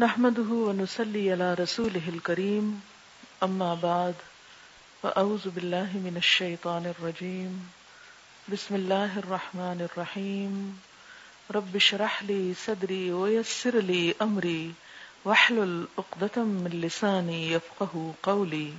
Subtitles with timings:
[0.00, 2.64] نحمده ونسلي على رسوله الكريم،
[3.44, 4.12] أما بعد،
[5.02, 7.58] فأعوذ بالله من الشيطان الرجيم.
[8.52, 10.72] بسم الله الرحمن الرحيم.
[11.54, 14.70] رب اشرح لي صدري ويسر لي أمري،
[15.24, 18.70] واحلل عقدة من لساني يفقه قولي.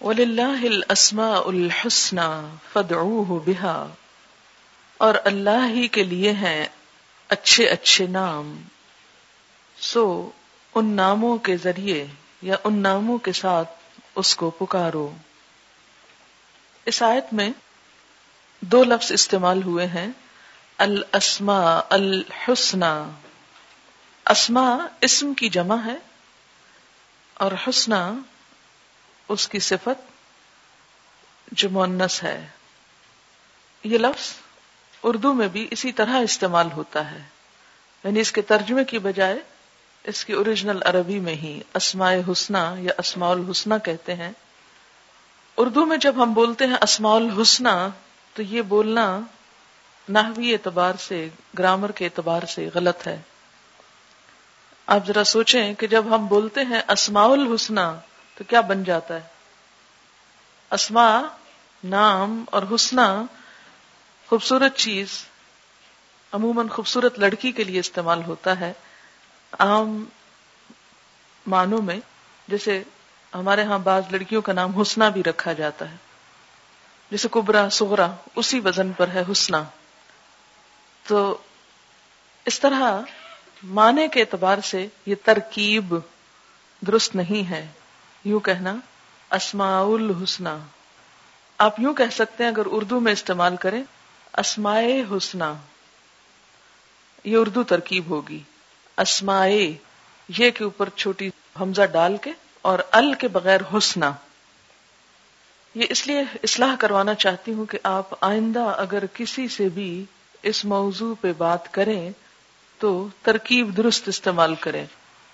[0.00, 3.86] ولله الأسماء الحسنى، فادعوه بها.
[4.98, 6.66] اور اللہ ہی کے لیے ہیں
[7.28, 8.62] اچھے اچھے نام۔
[9.80, 10.30] سو
[10.74, 12.06] ان ناموں کے ذریعے
[12.42, 13.68] یا ان ناموں کے ساتھ
[14.14, 15.12] اس کو پکارو۔
[16.84, 17.50] اس آیت میں
[18.60, 20.06] دو لفظ استعمال ہوئے ہیں۔
[20.78, 23.10] الاسما الحسنا
[24.26, 25.96] اسما اسم کی جمع ہے
[27.34, 28.12] اور حسنا
[29.28, 30.12] اس کی صفت
[31.52, 32.46] جو مونس ہے۔
[33.84, 34.32] یہ لفظ
[35.02, 37.22] اردو میں بھی اسی طرح استعمال ہوتا ہے۔
[38.04, 39.38] یعنی اس کے ترجمے کی بجائے
[40.08, 44.30] اس کی اوریجنل عربی میں ہی اسماء حسنہ یا اسماء الحسنہ کہتے ہیں۔
[45.56, 47.88] اردو میں جب ہم بولتے ہیں اسماء الحسنہ،
[48.34, 49.20] تو یہ بولنا
[50.08, 53.20] نحوی اعتبار سے، گرامر کے اعتبار سے غلط ہے۔
[54.86, 57.98] آپ ذرا سوچیں کہ جب ہم بولتے ہیں اسماء الحسنہ،
[58.34, 59.20] تو کیا بن جاتا ہے؟
[60.70, 61.22] اسما
[61.84, 63.22] نام اور حسنہ
[64.28, 65.08] خوبصورت چیز،
[66.32, 68.72] عموماً خوبصورت لڑکی کے لیے استعمال ہوتا ہے۔
[69.52, 70.04] عام
[71.46, 72.00] معنوں میں
[72.48, 72.82] جیسے
[73.34, 75.96] ہمارے ہاں بعض لڑکیوں کا نام حسنا بھی رکھا جاتا ہے۔
[77.10, 79.64] جیسے کبرا سغرا اسی وزن پر ہے حسنا
[81.06, 81.38] تو
[82.44, 83.00] اس طرح
[83.62, 85.94] معنی کے اعتبار سے یہ ترکیب
[86.86, 87.66] درست نہیں ہے۔
[88.24, 88.74] یوں کہنا،
[89.30, 90.48] اسماء الحسنہ۔
[91.58, 93.82] آپ یوں کہہ سکتے ہیں اگر اردو میں استعمال کریں
[94.32, 95.44] اسمائے حسنہ۔
[97.24, 98.42] یہ اردو ترکیب ہوگی۔
[98.98, 99.76] اسمائے
[100.28, 102.32] یہ کے اوپر چھوٹی حمزہ ڈال کے
[102.62, 104.12] اور ال کے بغیر حسنا
[105.74, 110.04] یہ اس لیے اصلاح کروانا چاہتی ہوں کہ آپ آئندہ اگر کسی سے بھی
[110.42, 112.10] اس موضوع پہ بات کریں
[112.80, 114.84] تو ترکیب درست استعمال کریں۔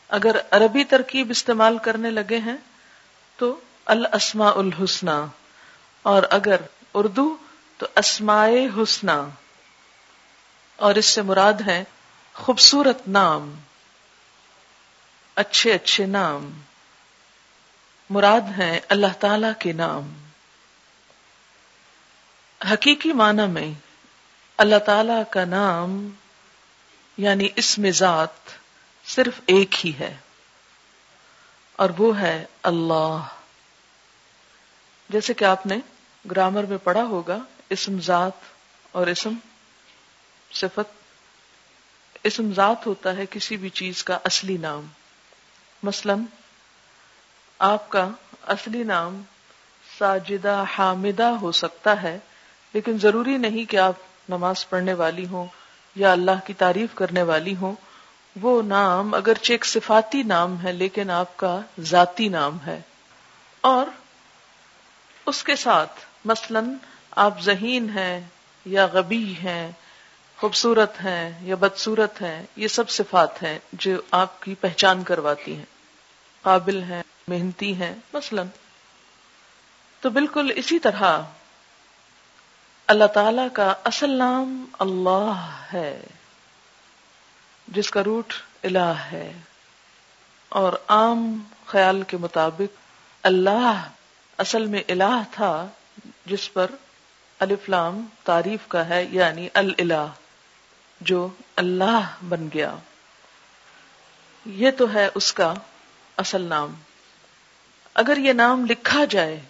[0.08, 2.56] اگر عربی ترکیب استعمال کرنے لگے ہیں
[3.38, 5.26] تو الاسماء الحسنہ،
[6.02, 6.56] اور اگر
[6.94, 7.36] اردو
[7.78, 9.20] تو اسمائے حسنہ۔
[10.76, 11.84] اور اس سے مراد ہے
[12.36, 13.54] خوبصورت نام،
[15.36, 16.50] اچھے اچھے نام،
[18.10, 20.12] مراد ہیں اللہ تعالی کے نام۔
[22.60, 23.70] حقیقی معنی میں
[24.58, 26.08] اللہ تعالی کا نام
[27.18, 28.52] یعنی اس میں ذات
[29.06, 30.14] صرف ایک ہی ہے،
[31.78, 33.26] اور وہ ہے اللہ۔
[35.10, 35.78] جیسے کہ آپ نے
[36.24, 37.38] گرامر میں پڑھا ہوگا،
[37.70, 38.52] اسم ذات
[38.92, 39.34] اور اسم
[40.52, 41.02] صفت
[42.24, 44.86] اسم ذات ہوتا ہے کسی بھی چیز کا اصلی نام۔
[45.82, 46.14] مثلا،
[47.58, 48.08] آپ کا
[48.46, 49.22] اصلی نام
[49.98, 52.18] ساجدہ حامدہ ہو سکتا ہے،
[52.72, 53.92] لیکن ضروری نہیں کہ آپ
[54.28, 55.46] نماز پڑھنے والی ہوں
[55.94, 57.74] یا اللہ کی تعریف کرنے والی ہوں،
[58.40, 62.80] وہ نام اگرچہ ایک صفاتی نام ہے، لیکن آپ کا ذاتی نام ہے۔
[63.60, 63.86] اور
[65.26, 65.92] اس کے ساتھ،
[66.24, 66.60] مثلا،
[67.10, 68.20] آپ ذہین ہیں
[68.64, 69.72] یا غبی ہیں
[70.44, 75.64] خوبصورت ہیں یا بدصورت ہیں، یہ سب صفات ہیں جو آپ کی پہچان کرواتی ہیں۔
[76.42, 78.42] قابل ہیں، محنتی ہیں، مثلا۔
[80.00, 81.18] تو بالکل اسی طرح
[82.86, 86.00] اللہ تعالی کا اصل نام اللہ ہے،
[87.68, 88.32] جس کا روٹ
[88.62, 89.32] الہ ہے۔
[90.48, 92.76] اور عام خیال کے مطابق
[93.22, 93.88] اللہ
[94.38, 95.66] اصل میں الہ تھا،
[96.26, 96.70] جس پر
[97.38, 100.06] الفلام تعریف کا ہے یعنی الہ
[101.04, 102.74] جو اللہ بن گیا۔
[104.46, 105.54] یہ تو ہے اس کا
[106.16, 106.74] اصل نام۔
[107.94, 109.40] اگر یہ نام لکھا جائے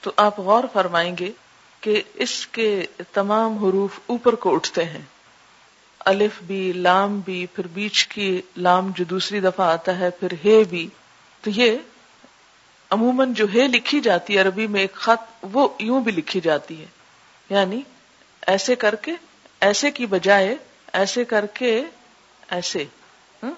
[0.00, 1.32] تو آپ غور فرمائیں گے
[1.80, 5.02] کہ اس کے تمام حروف اوپر کو اٹھتے ہیں۔
[5.98, 10.64] الف بھی لام بھی پھر بیچ کی لام جو دوسری دفعہ آتا ہے، پھر ہے
[10.64, 10.88] بھی
[11.40, 11.78] تو یہ
[12.90, 16.80] عموماً جو ہے لکھی جاتی ہے، عربی میں ایک خط، وہ یوں بھی لکھی جاتی
[16.80, 16.86] ہے۔
[17.50, 17.80] یعنی
[18.46, 19.12] ایسے کر کے،
[19.60, 20.56] ایسے کی بجائے
[20.94, 21.82] ایسے کر کے
[22.48, 22.84] ایسے
[23.42, 23.50] ہاں،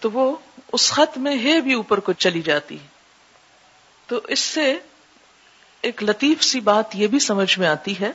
[0.00, 0.36] تو وہ
[0.72, 2.76] اس خط میں ہے بھی اوپر کو چلی جاتی
[4.06, 4.78] تو اس سے
[5.80, 8.10] ایک لطیف سی بات یہ بھی سمجھ میں آتی ہے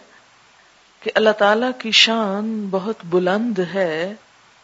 [1.00, 4.14] کہ اللہ تعالی کی شان بہت بلند ہے،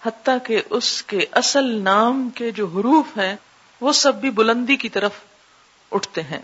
[0.06, 3.36] حتیٰ کہ اس کے اصل نام کے جو حروف ہیں
[3.82, 5.12] وہ سب بھی بلندی کی طرف
[5.92, 6.42] اٹھتے ہیں۔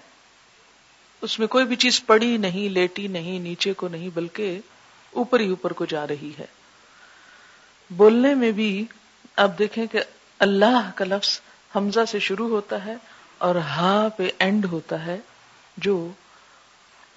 [1.21, 4.59] اس میں کوئی بھی چیز پڑی نہیں، لیٹی نہیں، نیچے کو نہیں، بلکہ
[5.11, 6.45] اوپر ہی اوپر کو جا رہی ہے۔
[7.91, 8.85] بولنے میں بھی
[9.35, 9.99] آپ دیکھیں کہ
[10.39, 11.39] اللہ کا لفظ
[11.75, 12.95] حمزہ سے شروع ہوتا ہے
[13.37, 15.17] اور ہا پہ اینڈ ہوتا ہے،
[15.77, 16.11] جو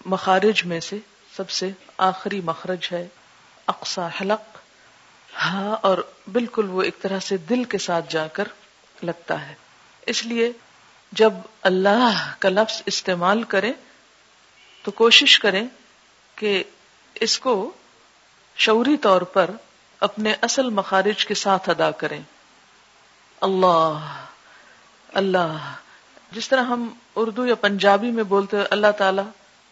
[0.07, 0.99] مخارج میں سے
[1.37, 3.09] سب سے آخری مخرج ہے
[3.67, 4.59] اقسا حلق۔
[5.37, 5.99] ہاں اور
[6.33, 8.45] بالکل وہ ایک طرح سے دل کے ساتھ جا کر
[9.03, 9.55] لگتا ہے۔
[10.07, 10.53] اس لیے
[11.13, 11.33] جب
[11.63, 13.73] اللہ کا لفظ استعمال کریں
[14.83, 15.67] تو کوشش کریں
[16.35, 16.65] کہ
[17.15, 17.73] اس کو
[18.57, 19.51] شعوری طور پر
[20.01, 22.21] اپنے اصل مخارج کے ساتھ ادا کریں۔
[23.41, 24.23] اللہ
[25.13, 25.75] اللہ۔
[26.33, 29.23] جس طرح ہم اردو یا پنجابی میں بولتے ہیں، اللہ تعالی۔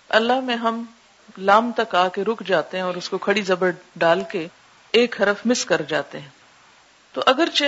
[0.08, 0.84] اللہ میں ہم
[1.38, 4.48] لام تک آ کے رک جاتے ہیں اور اس کو کھڑی زبر ڈال کے
[4.90, 6.28] ایک حرف مس کر جاتے ہیں۔
[7.12, 7.64] تو اگرچہ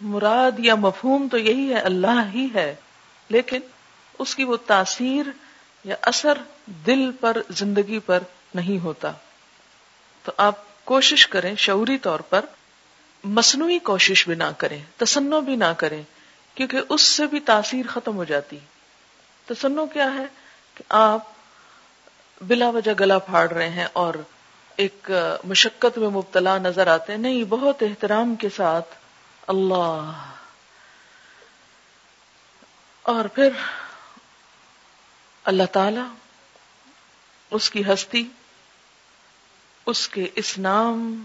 [0.00, 2.74] مراد یا مفہوم تو یہی ہے، اللہ ہی ہے،
[3.28, 3.60] لیکن
[4.18, 5.26] اس کی وہ تاثیر
[5.84, 8.18] یا اثر دل پر، زندگی پر
[8.54, 9.12] نہیں ہوتا۔
[10.24, 12.44] تو آپ کوشش کریں شعوری طور پر
[13.24, 16.02] مصنوعی کوشش بھی نہ کریں تسنو بھی نہ کریں،
[16.54, 18.58] کیونکہ اس سے بھی تاثیر ختم ہو جاتی۔
[19.46, 20.24] تسنو کیا ہے؟
[20.74, 21.24] کہ آپ
[22.40, 24.14] بلا وجہ گلا پھاڑ رہے ہیں اور
[24.76, 25.10] ایک
[25.44, 28.94] مشقت میں مبتلا نظر آتے ہیں۔ نہیں، بہت احترام کے ساتھ
[29.46, 30.12] اللہ۔
[33.02, 33.48] اور پھر
[35.44, 36.00] اللہ تعالی،
[37.50, 38.28] اس کی ہستی
[39.88, 41.24] اس کے اس نام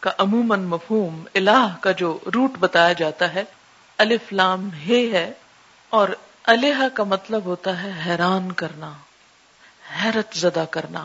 [0.00, 3.44] کا عموماً مفہوم الہ کا جو روٹ بتایا جاتا ہے،
[3.98, 5.32] الف لام، ہے
[5.90, 6.08] اور
[6.44, 8.92] الہ کا مطلب ہوتا ہے حیران کرنا،
[10.02, 11.04] حیرت زدہ کرنا۔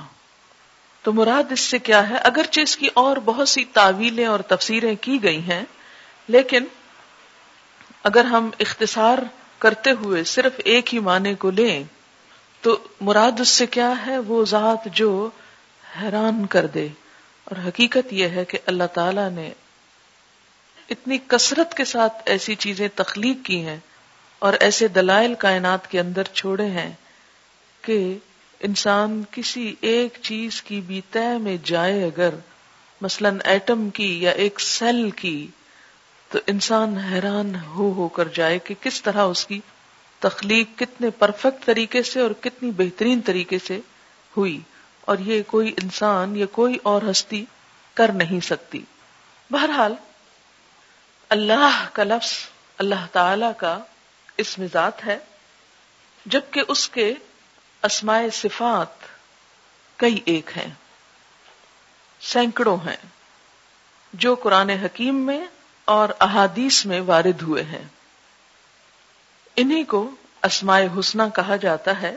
[1.04, 4.96] تو مراد اس سے کیا ہے؟ اگرچہ اس کی اور بہت سی تعویلیں اور تفسیریں
[5.02, 5.64] کی گئی ہیں،
[6.28, 6.66] لیکن
[8.04, 9.18] اگر ہم اختصار
[9.60, 11.84] کرتے ہوئے صرف ایک ہی معنی کو لیں،
[12.62, 15.30] تو مراد اس سے کیا ہے؟ وہ ذات جو
[16.02, 16.88] حیران کر دے۔
[17.44, 19.52] اور حقیقت یہ ہے کہ اللہ تعالی نے
[20.90, 23.78] اتنی کثرت کے ساتھ ایسی چیزیں تخلیق کی ہیں
[24.40, 26.94] اور ایسے دلائل کائنات کے اندر چھوڑے ہیں
[27.82, 28.18] کہ
[28.60, 32.30] انسان کسی ایک چیز کی بھی طے میں جائے۔ اگر
[33.02, 35.48] مثلا ایٹم کی یا ایک سیل کی
[36.30, 39.60] تو انسان حیران ہو ہو کر جائے کہ کس طرح اس کی
[40.20, 43.80] تخلیق کتنے پرفیکٹ طریقے سے اور کتنی بہترین طریقے سے
[44.38, 44.60] ہوئی۔
[45.02, 47.46] اور یہ کوئی انسان یا کوئی اور ہستی
[47.94, 48.82] کر نہیں سکتی۔
[49.52, 49.96] بہرحال،
[51.30, 52.34] اللہ کا لفظ،
[52.78, 53.80] اللہ تعالی کا
[54.38, 55.18] اس ذات ہے،
[56.26, 57.14] جبکہ اس کے
[57.84, 58.88] اسمائے صفات
[59.98, 60.74] کئی ایک ہیں،
[62.22, 62.98] سینکڑوں ہیں،
[64.14, 65.46] جو قرآن حکیم میں
[65.86, 67.88] اور احادیث میں وارد ہوئے ہیں۔
[69.56, 70.12] انہی کو
[70.44, 72.16] اسمائے حسنہ کہا جاتا ہے۔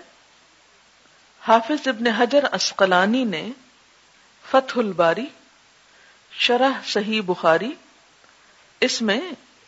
[1.48, 3.48] حافظ ابن حجر اسقلانی نے
[4.50, 5.26] فتح الباری،
[6.32, 7.72] شرح صحیح بخاری،
[8.80, 9.20] اس میں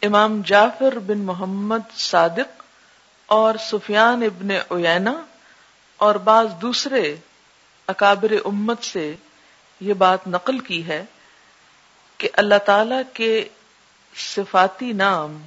[0.02, 2.62] امام جعفر بن محمد صادق
[3.26, 5.12] اور سفیان ابن اوینا
[5.96, 7.17] اور بعض دوسرے
[7.87, 9.14] اکابر امت سے
[9.81, 11.05] یہ بات نقل کی ہے
[12.19, 13.49] کہ اللہ تعالی کے
[14.14, 15.43] صفاتی نام،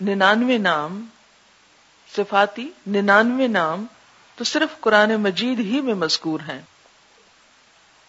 [0.00, 1.04] ننانوے نام،
[2.16, 3.86] صفاتی ننانوے نام
[4.36, 6.62] تو صرف قرآن مجید ہی میں مذکور ہیں۔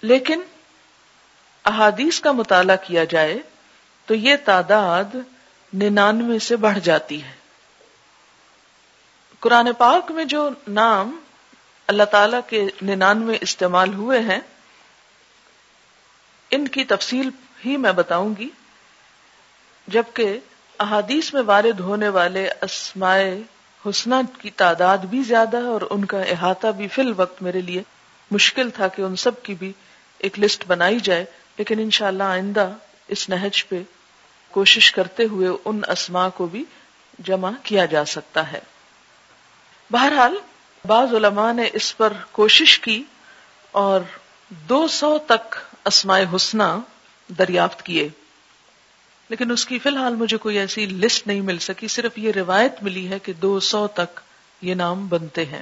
[0.01, 0.41] لیکن
[1.65, 3.37] احادیث کا مطالعہ کیا جائے
[4.05, 5.15] تو یہ تعداد
[5.73, 7.31] ننانوے سے بڑھ جاتی ہے۔
[9.39, 11.19] قرآن پاک میں جو نام
[11.87, 14.39] اللہ تعالی کے ننانوے استعمال ہوئے ہیں،
[16.51, 17.29] ان کی تفصیل
[17.65, 18.49] ہی میں بتاؤں گی۔
[19.87, 20.39] جبکہ
[20.79, 23.43] احادیث میں وارد ہونے والے اسمائے
[23.89, 27.83] حسنا کی تعداد بھی زیادہ ہے اور ان کا احاطہ بھی فی الوقت میرے لیے
[28.31, 29.71] مشکل تھا کہ ان سب کی بھی
[30.17, 31.25] ایک لسٹ بنائی جائے،
[31.57, 32.69] لیکن انشاءاللہ آئندہ
[33.07, 33.81] اس نہج پہ
[34.51, 36.63] کوشش کرتے ہوئے ان اسما کو بھی
[37.19, 38.59] جمع کیا جا سکتا ہے۔
[39.91, 40.35] بہرحال،
[40.87, 43.03] بعض علماء نے اس پر کوشش کی
[43.71, 44.01] اور
[44.49, 46.63] دو سو تک اسماء حسنہ
[47.37, 48.09] دریافت کیے۔
[49.29, 52.73] لیکن اس کی فی الحال مجھے کوئی ایسی لسٹ نہیں مل سکی، صرف یہ روایت
[52.81, 54.19] ملی ہے کہ دو سو تک
[54.61, 55.61] یہ نام بنتے ہیں۔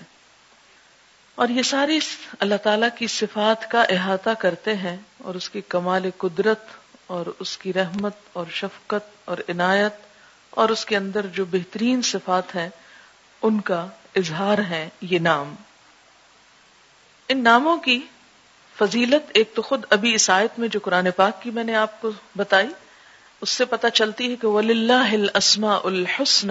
[1.36, 2.00] اور یہ ساری
[2.40, 6.60] اللہ تعالی کی صفات کا احاطہ کرتے ہیں اور اس کی کمال قدرت
[7.08, 9.94] اور اس کی رحمت اور شفقت اور عنایت
[10.50, 12.70] اور اس کے اندر جو بہترین صفات ہیں،
[13.42, 15.56] ان کا اظہار ہے یہ نام۔
[17.28, 18.00] ان ناموں کی
[18.78, 22.12] فضیلت ایک تو خود ابھی عیسائیت میں جو قرآن پاک کی میں نے آپ کو
[22.36, 22.68] بتائی
[23.42, 25.16] اس سے پتہ چلتی ہے کہ ولی اللہ
[25.84, 26.48] الحسن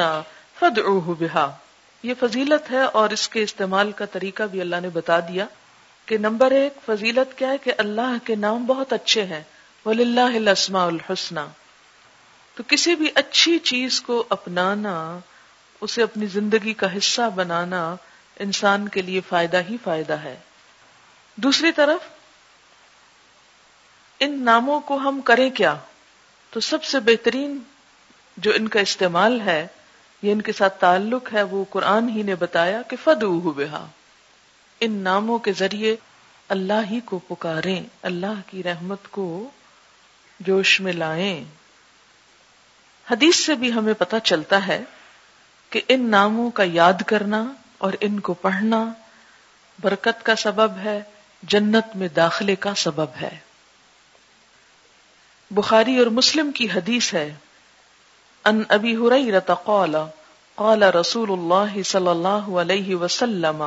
[0.58, 1.56] فد بہا
[2.02, 5.46] یہ فضیلت ہے اور اس کے استعمال کا طریقہ بھی اللہ نے بتا دیا
[6.06, 9.42] کہ نمبر ایک فضیلت کیا ہے کہ اللہ کے نام بہت اچھے ہیں۔
[9.86, 11.34] ولی اللہ الحسن
[12.54, 15.18] تو کسی بھی اچھی چیز کو اپنانا،
[15.80, 17.96] اسے اپنی زندگی کا حصہ بنانا
[18.38, 20.36] انسان کے لیے فائدہ ہی فائدہ ہے۔
[21.36, 22.00] دوسری طرف،
[24.20, 25.76] ان ناموں کو ہم کریں کیا؟
[26.54, 27.58] تو سب سے بہترین
[28.36, 29.66] جو ان کا استعمال ہے،
[30.22, 33.86] یہ ان کے ساتھ تعلق ہے، وہ قرآن ہی نے بتایا کہ فد بہا
[34.80, 35.96] ان ناموں کے ذریعے
[36.48, 39.50] اللہ ہی کو پکاریں، اللہ کی رحمت کو
[40.40, 41.44] جوش میں لائیں۔
[43.10, 44.82] حدیث سے بھی ہمیں پتا چلتا ہے
[45.70, 48.92] کہ ان ناموں کا یاد کرنا اور ان کو پڑھنا
[49.82, 51.00] برکت کا سبب ہے،
[51.42, 53.38] جنت میں داخلے کا سبب ہے۔
[55.54, 57.34] بخاری اور مسلم کی حدیث ہے۔
[58.44, 58.96] ان ابی
[59.64, 59.96] قال
[60.54, 63.62] قال رسول اللہ صلی اللہ علیہ وسلم،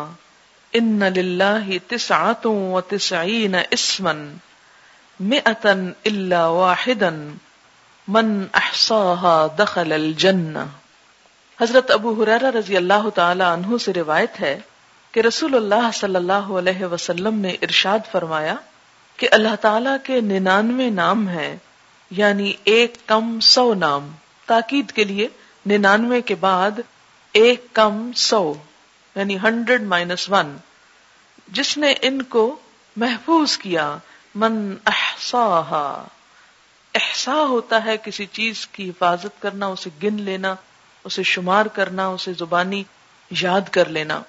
[0.74, 4.12] ان للہ تسعۃ وتسعین اسما
[5.20, 5.72] مئتا
[6.06, 7.10] الا واحدا
[8.08, 10.66] من احصاها دخل الجنہ۔
[11.62, 14.60] حضرت ابو حریرہ رضی اللہ تعالی عنہ سے روایت ہے
[15.12, 18.56] کہ رسول اللہ صلی اللہ علیہ وسلم نے ارشاد فرمایا
[19.18, 21.56] کہ اللہ تعالی کے ننانوے نام ہیں۔
[22.12, 24.12] یعنی ایک کم سو نام،
[24.46, 25.28] تاکید کے لیے
[25.66, 26.72] ننانوے کے بعد
[27.32, 28.54] ایک کم سو
[29.16, 30.58] یعنی ہنڈریڈ مائنس ون۔
[31.48, 32.60] جس نے ان کو
[32.96, 33.98] محفوظ کیا،
[34.36, 36.04] من احسا
[36.94, 40.56] احسا ہوتا ہے کسی چیز کی حفاظت کرنا، اسے گن لینا،
[41.04, 42.84] اسے شمار کرنا، اسے زبانی
[43.32, 44.22] یاد کر لینا۔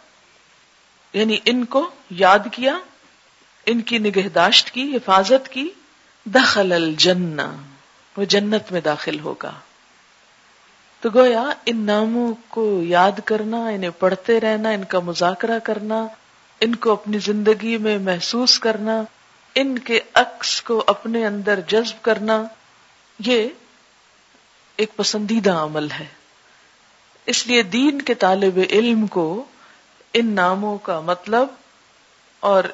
[1.13, 2.79] یعنی ان کو یاد کیا،
[3.67, 5.69] ان کی نگہداشت کی، حفاظت کی،
[6.25, 7.68] دخل الجنہ۔
[8.19, 9.53] وہ جنت میں داخل ہوگا۔
[11.01, 16.07] تو گویا ان ناموں کو یاد کرنا، انہیں پڑھتے رہنا، ان کا مذاکرہ کرنا،
[16.61, 19.03] ان کو اپنی زندگی میں محسوس کرنا،
[19.55, 22.45] ان کے عکس کو اپنے اندر جذب کرنا،
[23.19, 23.49] یہ
[24.77, 26.07] ایک پسندیدہ عمل ہے۔
[27.27, 29.45] اس لیے دین کے طالب علم کو
[30.15, 31.49] ان ناموں کا مطلب
[32.41, 32.65] اور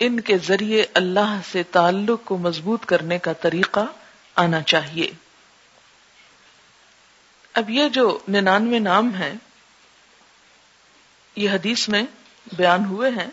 [0.00, 3.84] ان کے ذریعے اللہ سے تعلق کو مضبوط کرنے کا طریقہ
[4.34, 5.10] آنا چاہیے۔
[7.52, 9.34] اب یہ جو ننانوے نام ہیں،
[11.36, 12.02] یہ حدیث میں
[12.56, 13.30] بیان ہوئے ہیں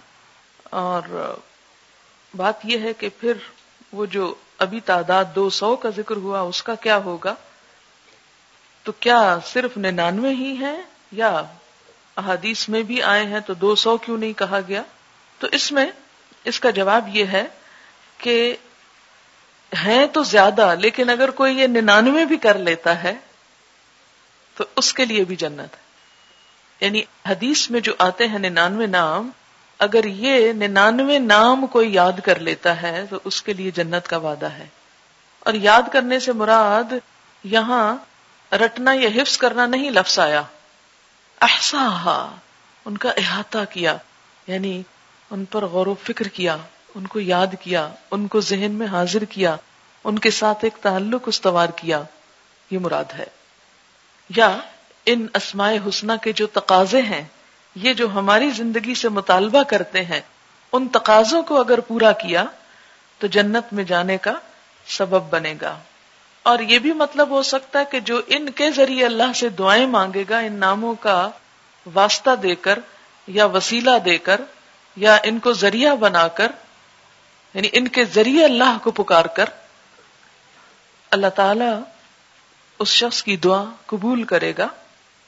[0.63, 1.35] اور
[2.35, 3.33] بات یہ ہے کہ پھر
[3.91, 7.35] وہ جو ابھی تعداد دو سو کا ذکر ہوا، اس کا کیا ہوگا؟
[8.83, 11.41] تو کیا صرف ننانوے ہی ہیں یا
[12.17, 14.83] احادیث میں بھی آئے ہیں تو دو سو کیوں نہیں کہا گیا؟
[15.39, 15.85] تو اس میں،
[16.43, 17.45] اس کا جواب یہ ہے
[18.17, 18.55] کہ
[19.73, 23.13] ہیں تو زیادہ، لیکن اگر کوئی یہ ننانوے بھی کر لیتا ہے،
[24.55, 25.89] تو اس کے لیے بھی جنت ہے۔
[26.79, 29.29] یعنی حدیث میں جو آتے ہیں ننانوے نام،
[29.79, 34.17] اگر یہ ننانوے نام کوئی یاد کر لیتا ہے، تو اس کے لیے جنت کا
[34.17, 34.65] وعدہ ہے۔
[35.39, 36.93] اور یاد کرنے سے مراد
[37.43, 37.95] یہاں
[38.55, 40.41] رٹنا یا حفظ کرنا نہیں لفظ آیا۔
[41.41, 42.35] احسا
[42.85, 43.97] ان کا احاطہ کیا
[44.47, 44.83] یعنی
[45.31, 46.57] ان پر غور و فکر کیا۔
[46.95, 49.55] ان کو یاد کیا، ان کو ذہن میں حاضر کیا،
[50.03, 52.03] ان کے ساتھ ایک تعلق استوار کیا،
[52.71, 53.25] یہ مراد ہے۔
[54.29, 54.57] یا
[55.05, 57.23] ان اسماء حسنہ کے جو تقاضے ہیں،
[57.75, 60.21] یہ جو ہماری زندگی سے مطالبہ کرتے ہیں،
[60.71, 62.43] ان تقاضوں کو اگر پورا کیا،
[63.17, 64.33] تو جنت میں جانے کا
[64.87, 65.79] سبب بنے گا۔
[66.43, 69.87] اور یہ بھی مطلب ہو سکتا ہے کہ جو ان کے ذریعے اللہ سے دعائیں
[69.87, 71.29] مانگے گا، ان ناموں کا
[71.93, 72.79] واسطہ دے کر
[73.27, 74.41] یا وسیلہ دے کر
[74.95, 76.51] یا ان کو ذریعہ بنا کر
[77.53, 79.45] یعنی ان کے ذریعے اللہ کو پکار کر
[81.11, 81.69] اللہ تعالی
[82.79, 84.67] اس شخص کی دعا قبول کرے گا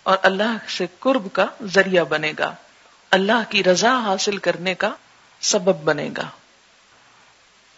[0.04, 2.56] اور اللہ سے قرب کا ذریعہ بنے گا۔
[3.12, 4.92] اللہ کی رضا حاصل کرنے کا
[5.40, 6.30] سبب بنے گا۔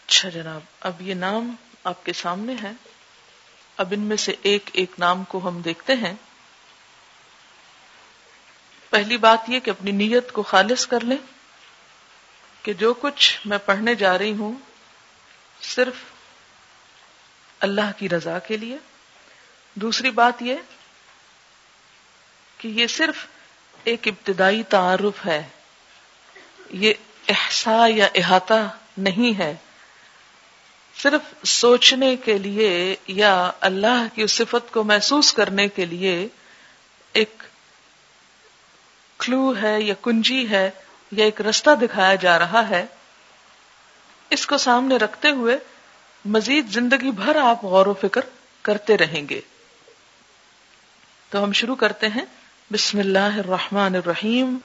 [0.08, 2.72] اچھا جناب، اب یہ نام آپ کے سامنے ہے
[3.78, 6.14] اب ان میں سے ایک ایک نام کو ہم دیکھتے ہیں۔
[8.90, 11.33] پہلی بات یہ کہ اپنی نیت کو خالص کر لیں۔
[12.64, 14.54] کہ جو کچھ میں پڑھنے جا رہی ہوں
[15.62, 15.94] صرف
[17.60, 18.78] اللہ کی رضا کے لیے۔
[19.74, 20.56] دوسری بات یہ
[22.58, 23.28] کہ یہ صرف
[23.84, 25.44] ایک ابتدائی تعارف ہے۔
[26.70, 26.94] یہ
[27.28, 29.56] احسا یا احاطہ نہیں ہے۔
[30.98, 36.28] صرف سوچنے کے لیے یا اللہ کی صفت کو محسوس کرنے کے لیے
[37.14, 37.44] ایک
[39.18, 40.72] کلو ہے یا کنجی ہے۔
[41.14, 42.86] یا ایک رستہ دکھایا جا رہا ہے،
[44.30, 45.58] اس کو سامنے رکھتے ہوئے
[46.26, 48.22] مزید زندگی بھر آپ غور و فکر
[48.62, 49.42] کرتے رہیں گے۔
[51.30, 52.26] تو ہم شروع کرتے ہیں۔
[52.72, 54.58] بسم اللہ الرحمن الرحیم۔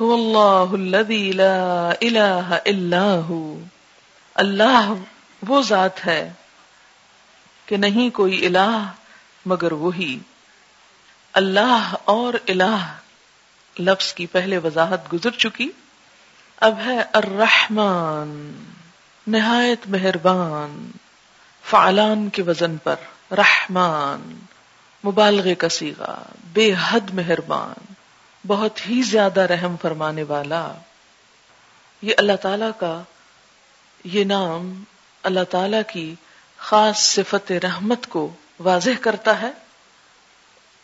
[0.00, 3.60] هو اللہ الذی لا الہ الا ہو۔
[4.34, 4.92] اللہ
[5.48, 6.32] وہ ذات ہے
[7.66, 8.92] کہ نہیں کوئی الہ
[9.46, 10.18] مگر وہی۔
[11.32, 12.94] اللہ اور الہ
[13.78, 15.70] لفظ کی پہلے وضاحت گزر چکی۔
[16.60, 18.52] اب ہے الرحمن،
[19.26, 20.90] نہایت مہربان،
[21.64, 22.94] فعلان کے وزن پر،
[23.32, 24.38] رحمان
[25.04, 27.92] مبالغے کا سیگا بے حد مہربان،
[28.46, 30.72] بہت ہی زیادہ رحم فرمانے والا۔
[32.02, 33.02] یہ اللہ تعالی کا،
[34.04, 34.84] یہ نام
[35.22, 36.14] اللہ تعالی کی
[36.58, 38.28] خاص صفت رحمت کو
[38.60, 39.50] واضح کرتا ہے،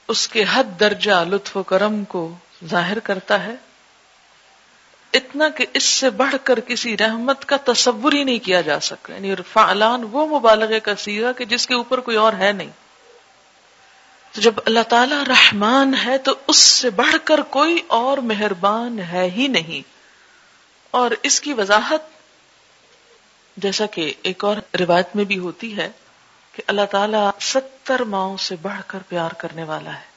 [0.08, 3.54] اس کے حد درجہ لطف و کرم کو ظاہر کرتا ہے۔
[5.12, 9.14] اتنا کہ اس سے بڑھ کر کسی رحمت کا تصور ہی نہیں کیا جا سکتا۔
[9.14, 12.70] یعنی فعلان وہ مبالغے کا سیگا کہ جس کے اوپر کوئی اور ہے نہیں۔
[14.32, 19.30] تو جب اللہ تعالی رحمان ہے تو اس سے بڑھ کر کوئی اور مہربان ہے
[19.30, 19.88] ہی نہیں۔
[20.90, 22.02] اور اس کی وضاحت
[23.56, 25.90] جیسا کہ ایک اور روایت میں بھی ہوتی ہے
[26.52, 30.16] کہ اللہ تعالیٰ ستر ماؤں سے بڑھ کر پیار کرنے والا ہے۔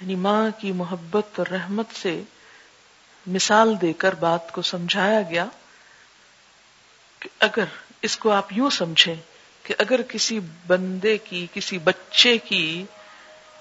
[0.00, 2.22] یعنی ماں کی محبت اور رحمت سے
[3.28, 5.44] مثال دے کر بات کو سمجھایا گیا
[7.20, 7.64] کہ اگر
[8.02, 9.14] اس کو آپ یوں سمجھیں
[9.62, 12.84] کہ اگر کسی بندے کی، کسی بچے کی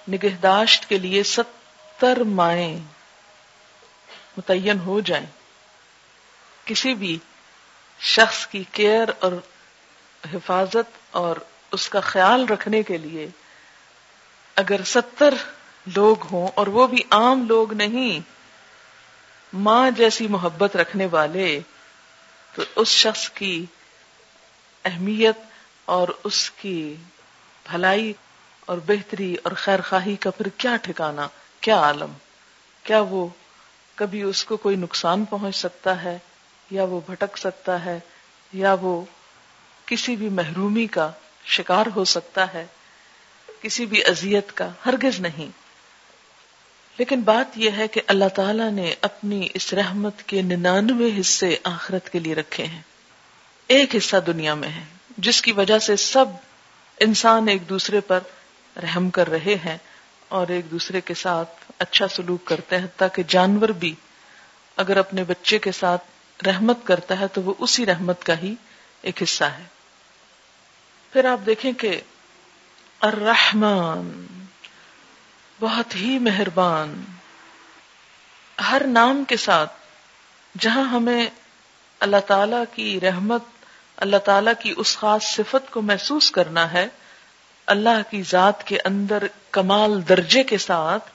[0.07, 2.79] نگہداشت کے لیے ستر مائیں
[4.37, 5.25] متعین ہو جائیں،
[6.65, 7.17] کسی بھی
[7.99, 9.31] شخص کی کیئر اور
[10.33, 11.35] حفاظت اور
[11.71, 13.27] اس کا خیال رکھنے کے لیے
[14.55, 15.33] اگر ستر
[15.87, 18.19] لوگ ہوں اور وہ بھی عام لوگ نہیں
[19.53, 21.59] ماں جیسی محبت رکھنے والے،
[22.55, 23.65] تو اس شخص کی
[24.85, 25.37] اہمیت
[25.85, 26.95] اور اس کی
[27.71, 28.13] بھلائی
[28.65, 31.27] اور بہتری اور خیر خواہی کا پھر کیا ٹھکانا
[31.61, 32.11] کیا عالم؟
[32.83, 33.27] کیا وہ
[33.95, 36.17] کبھی اس کو کوئی نقصان پہنچ سکتا ہے،
[36.71, 37.99] یا وہ بھٹک سکتا ہے،
[38.53, 39.05] یا وہ
[39.85, 41.11] کسی بھی محرومی کا
[41.45, 42.65] شکار ہو سکتا ہے،
[43.61, 45.66] کسی بھی اذیت کا، ہرگز نہیں۔
[46.97, 52.09] لیکن بات یہ ہے کہ اللہ تعالی نے اپنی اس رحمت کے ننانوے حصے آخرت
[52.09, 52.81] کے لیے رکھے ہیں۔
[53.67, 54.83] ایک حصہ دنیا میں ہے،
[55.17, 56.25] جس کی وجہ سے سب
[56.99, 58.19] انسان ایک دوسرے پر
[58.75, 59.77] رحم کر رہے ہیں
[60.27, 63.95] اور ایک دوسرے کے ساتھ اچھا سلوک کرتے ہیں تاکہ جانور بھی
[64.75, 66.03] اگر اپنے بچے کے ساتھ
[66.47, 68.55] رحمت کرتا ہے تو وہ اسی رحمت کا ہی
[69.01, 69.63] ایک حصہ ہے۔
[71.13, 72.01] پھر آپ دیکھیں کہ
[72.99, 74.25] الرحمن
[75.59, 77.03] بہت ہی مہربان
[78.71, 79.73] ہر نام کے ساتھ
[80.59, 81.27] جہاں ہمیں
[81.99, 83.41] اللہ تعالی کی رحمت،
[83.97, 86.87] اللہ تعالی کی اس خاص صفت کو محسوس کرنا ہے،
[87.65, 91.09] اللہ کی ذات کے اندر کمال درجے کے ساتھ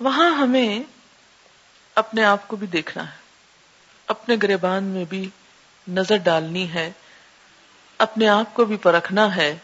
[0.00, 0.78] وہاں ہمیں
[1.94, 3.16] اپنے آپ کو بھی دیکھنا ہے،
[4.06, 5.28] اپنے گریبان میں بھی
[5.88, 6.90] نظر ڈالنی ہے،
[7.98, 9.56] اپنے آپ کو بھی پرکھنا ہے۔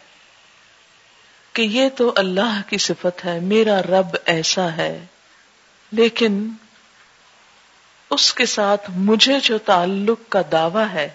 [1.55, 5.05] کہ یہ تو اللہ کی صفت ہے، میرا رب ایسا ہے۔
[5.93, 6.49] لیکن
[8.11, 11.09] اس کے ساتھ مجھے جو تعلق کا دعوی ہے،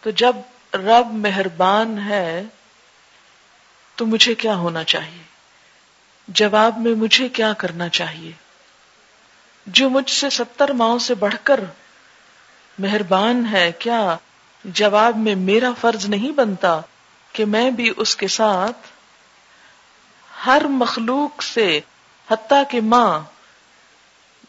[0.00, 0.36] تو جب
[0.74, 2.42] رب مہربان ہے،
[3.94, 5.22] تو مجھے کیا ہونا چاہیے؟
[6.28, 8.32] جواب میں مجھے کیا کرنا چاہیے؟
[9.66, 11.60] جو مجھ سے ستر ماؤں سے بڑھ کر
[12.78, 14.16] مہربان ہے، کیا
[14.64, 16.80] جواب میں میرا فرض نہیں بنتا
[17.32, 18.76] کہ میں بھی اس کے ساتھ
[20.46, 21.80] ہر مخلوق سے،
[22.30, 23.20] حتیٰ کہ ماں،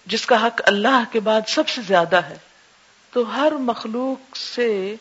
[0.06, 2.38] جس کا حق اللہ کے بعد سب سے زیادہ ہے،
[3.12, 4.96] تو ہر مخلوق سے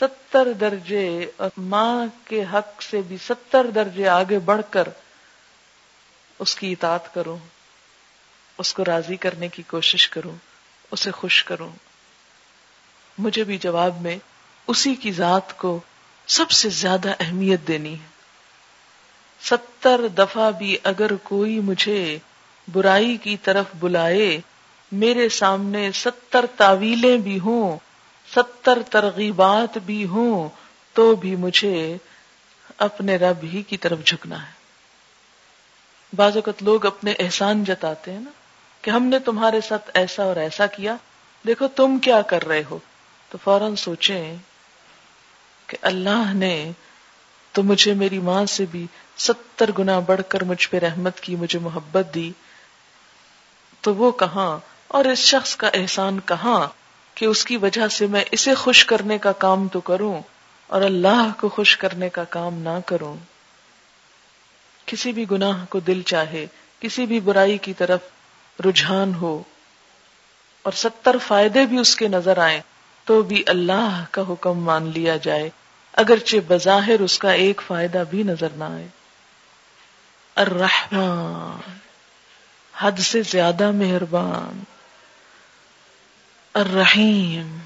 [0.00, 4.88] ستر درجے اور ماں کے حق سے بھی ستر درجے آگے بڑھ کر
[6.38, 7.38] اس کی اطاعت کروں،
[8.58, 10.36] اس کو راضی کرنے کی کوشش کروں،
[10.90, 11.70] اسے خوش کروں۔
[13.18, 14.18] مجھے بھی جواب میں
[14.66, 15.80] اسی کی ذات کو
[16.26, 18.07] سب سے زیادہ اہمیت دینی ہے۔
[19.42, 22.18] ستر دفعہ بھی اگر کوئی مجھے
[22.72, 24.40] برائی کی طرف بلائے،
[24.92, 27.78] میرے سامنے ستر تعویلیں بھی ہوں،
[28.36, 30.48] ستر ترغیبات بھی ہوں،
[30.92, 31.96] تو بھی مجھے
[32.78, 34.52] اپنے رب ہی کی طرف جھکنا ہے۔
[36.16, 38.30] بعض اوقات لوگ اپنے احسان جتاتے ہیں نا،
[38.82, 40.96] کہ ہم نے تمہارے ساتھ ایسا اور ایسا کیا،
[41.46, 42.78] دیکھو تم کیا کر رہے ہو۔
[43.28, 44.36] تو فوراً سوچیں
[45.66, 46.70] کہ اللہ نے
[47.52, 48.86] تو مجھے میری ماں سے بھی
[49.18, 52.32] ستر گنا بڑھ کر مجھ پہ رحمت کی، مجھے محبت دی۔
[53.80, 56.66] تو وہ کہاں؟ اور اس شخص کا احسان کہاں
[57.14, 60.22] کہ اس کی وجہ سے میں اسے خوش کرنے کا کام تو کروں
[60.66, 63.16] اور اللہ کو خوش کرنے کا کام نہ کروں؟
[64.86, 66.46] کسی بھی گناہ کو دل چاہے،
[66.80, 68.00] کسی بھی برائی کی طرف
[68.66, 69.42] رجحان ہو
[70.62, 72.60] اور ستر فائدے بھی اس کے نظر آئے
[73.04, 75.50] تو بھی اللہ کا حکم مان لیا جائے،
[75.92, 78.88] اگرچہ بظاہر اس کا ایک فائدہ بھی نظر نہ آئے۔
[80.38, 81.72] الرحمن،
[82.76, 84.62] حد سے زیادہ مہربان،
[86.54, 87.58] الرحیم۔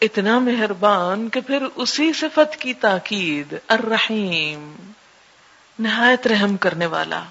[0.00, 4.90] اتنا مہربان کہ پھر اسی صفت کی تاکید، الرحیم،
[5.78, 7.24] نہایت رحم کرنے والا۔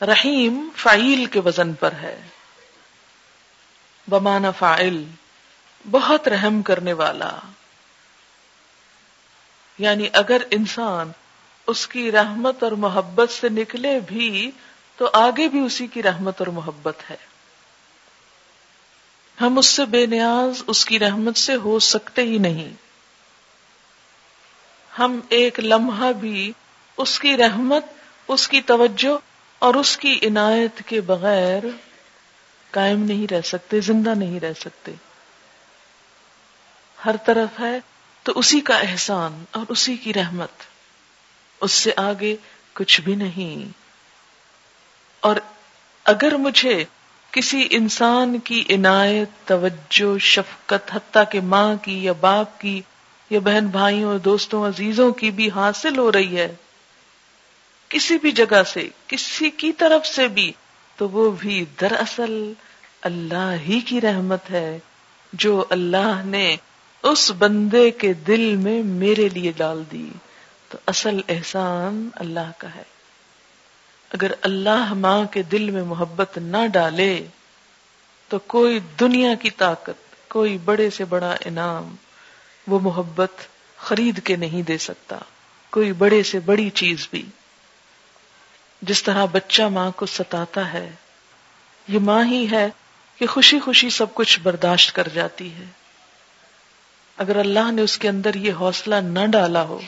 [0.00, 2.20] رحیم فعیل کے وزن پر ہے۔
[4.10, 5.04] بمانا فائل
[5.90, 7.36] بہت رحم کرنے والا۔
[9.78, 11.12] یعنی اگر انسان
[11.66, 14.50] اس کی رحمت اور محبت سے نکلے بھی
[14.96, 17.16] تو آگے بھی اسی کی رحمت اور محبت ہے۔
[19.40, 22.72] ہم اس سے بے نیاز اس کی رحمت سے ہو سکتے ہی نہیں۔
[24.98, 26.52] ہم ایک لمحہ بھی
[26.96, 27.84] اس کی رحمت،
[28.28, 29.18] اس کی توجہ
[29.58, 31.64] اور اس کی عنایت کے بغیر
[32.70, 34.92] قائم نہیں رہ سکتے، زندہ نہیں رہ سکتے۔
[37.04, 37.78] ہر طرف ہے
[38.22, 40.71] تو اسی کا احسان اور اسی کی رحمت۔
[41.62, 42.36] اس سے آگے
[42.72, 43.72] کچھ بھی نہیں۔
[45.20, 45.36] اور
[46.04, 46.84] اگر مجھے
[47.30, 52.80] کسی انسان کی عنایت، توجہ، شفقت، حتیٰ کہ ماں کی یا باپ کی
[53.30, 56.54] یا بہن بھائیوں، دوستوں، عزیزوں کی بھی حاصل ہو رہی ہے،
[57.88, 60.52] کسی بھی جگہ سے، کسی کی طرف سے بھی،
[60.96, 62.52] تو وہ بھی دراصل
[63.02, 64.78] اللہ ہی کی رحمت ہے،
[65.32, 66.56] جو اللہ نے
[67.02, 70.10] اس بندے کے دل میں میرے لیے ڈال دی۔
[70.72, 72.82] تو اصل احسان اللہ کا ہے۔
[74.10, 77.26] اگر اللہ ماں کے دل میں محبت نہ ڈالے،
[78.28, 81.96] تو کوئی دنیا کی طاقت، کوئی بڑے سے بڑا انعام
[82.66, 83.30] وہ محبت
[83.76, 85.18] خرید کے نہیں دے سکتا۔
[85.70, 87.26] کوئی بڑے سے بڑی چیز بھی۔
[88.82, 90.90] جس طرح بچہ ماں کو ستاتا ہے،
[91.88, 92.68] یہ ماں ہی ہے
[93.16, 95.64] کہ خوشی خوشی سب کچھ برداشت کر جاتی ہے۔
[97.16, 99.80] اگر اللہ نے اس کے اندر یہ حوصلہ نہ ڈالا ہو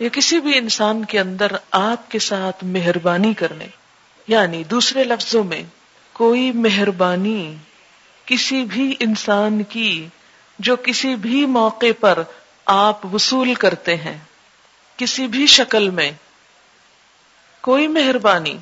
[0.00, 3.66] یا کسی بھی انسان کے اندر آپ کے ساتھ مہربانی کرنے
[4.28, 5.62] یعنی دوسرے لفظوں میں
[6.12, 7.56] کوئی مہربانی
[8.26, 10.08] کسی بھی انسان کی
[10.58, 12.22] جو کسی بھی موقع پر
[12.64, 14.18] آپ وصول کرتے ہیں،
[14.96, 16.10] کسی بھی شکل میں
[17.60, 18.56] کوئی مہربانی،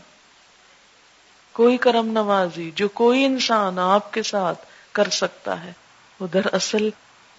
[1.53, 5.73] کوئی کرم نوازی جو کوئی انسان آپ کے ساتھ کر سکتا ہے،
[6.20, 6.90] وہ دراصل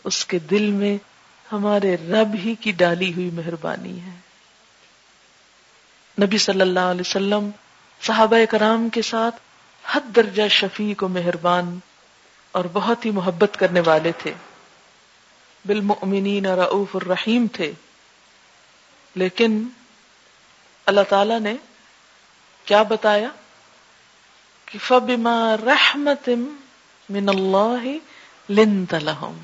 [0.04, 0.98] اس کے دل میں
[1.56, 4.16] ہمارے رب ہی کی ڈالی ہوئی مہربانی ہے۔
[6.24, 7.50] نبی صلی اللہ علیہ وسلم
[8.02, 9.36] صحابہ کرام کے ساتھ
[9.92, 11.80] حد درجہ شفیق و مہربان
[12.52, 14.34] اور بہت ہی محبت کرنے والے تھے۔
[15.66, 17.72] بالمؤمنین رعوف الرحیم تھے۔
[19.16, 19.64] لیکن
[20.86, 21.56] اللہ تعالی نے
[22.66, 23.30] کیا بتایا
[24.66, 26.30] کہ فبما رحمت
[27.10, 27.98] من اللہ
[28.52, 29.38] لنت لهم۔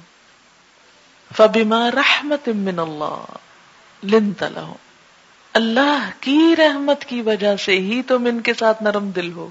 [1.38, 3.24] فبما رحمت من اللہ
[4.04, 4.89] لنت لهم
[5.54, 9.50] اللہ کی رحمت کی وجہ سے ہی تم ان کے ساتھ نرم دل ہو۔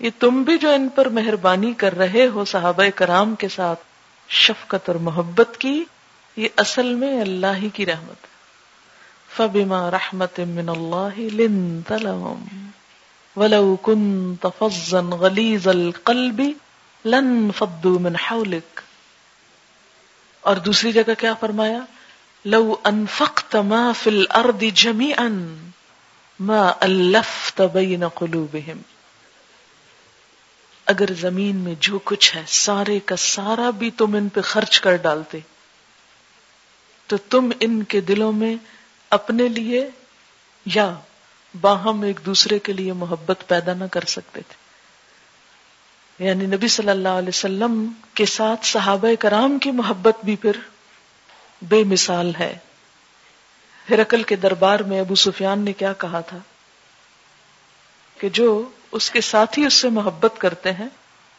[0.00, 3.80] یہ تم بھی جو ان پر مہربانی کر رہے ہو صحابہ کرام کے ساتھ
[4.28, 5.84] شفقت اور محبت کی،
[6.36, 8.32] یہ اصل میں اللہ ہی کی رحمت۔
[9.36, 12.68] فبما رحمت من اللہ لنت لهم
[13.36, 16.42] ولو كنت فظا غليظ القلب
[17.04, 18.83] لن فضوا من حولك
[20.44, 21.78] اور دوسری جگہ کیا فرمایا؟
[22.44, 25.28] لو انفقت ما في الارض جميعا
[26.40, 28.82] ما الفت بين قلوبهم
[30.86, 34.96] اگر زمین میں جو کچھ ہے، سارے کا سارا بھی تم ان پہ خرچ کر
[34.96, 35.38] ڈالتے،
[37.06, 38.54] تو تم ان کے دلوں میں
[39.10, 39.88] اپنے لیے
[40.66, 40.94] یا
[41.60, 44.63] باہم ایک دوسرے کے لیے محبت پیدا نہ کر سکتے تھے۔
[46.18, 50.56] یعنی نبی صلی اللہ علیہ وسلم کے ساتھ صحابہ کرام کی محبت بھی پھر
[51.62, 52.58] بے مثال ہے۔
[53.90, 56.38] ہرکل کے دربار میں ابو سفیان نے کیا کہا تھا
[58.18, 60.88] کہ جو اس کے ساتھ ہی اس سے محبت کرتے ہیں،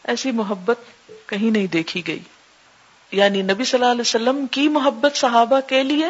[0.04, 2.22] ایسی محبت کہیں نہیں دیکھی گئی۔
[3.12, 6.08] یعنی نبی صلی اللہ علیہ وسلم کی محبت صحابہ کے لیے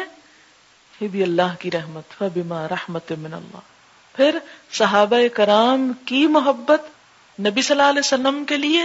[1.01, 3.59] یہ بھی اللہ کی رحمت، فبما رحمت من اللہ۔
[4.15, 4.37] پھر
[4.71, 6.96] صحابہ کرام کی محبت
[7.39, 8.83] نبی صلی اللہ علیہ وسلم کے لیے،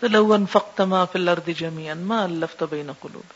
[0.00, 3.32] تو لو انفقت ما فی الارض جميعا ما الفت بین قلوب.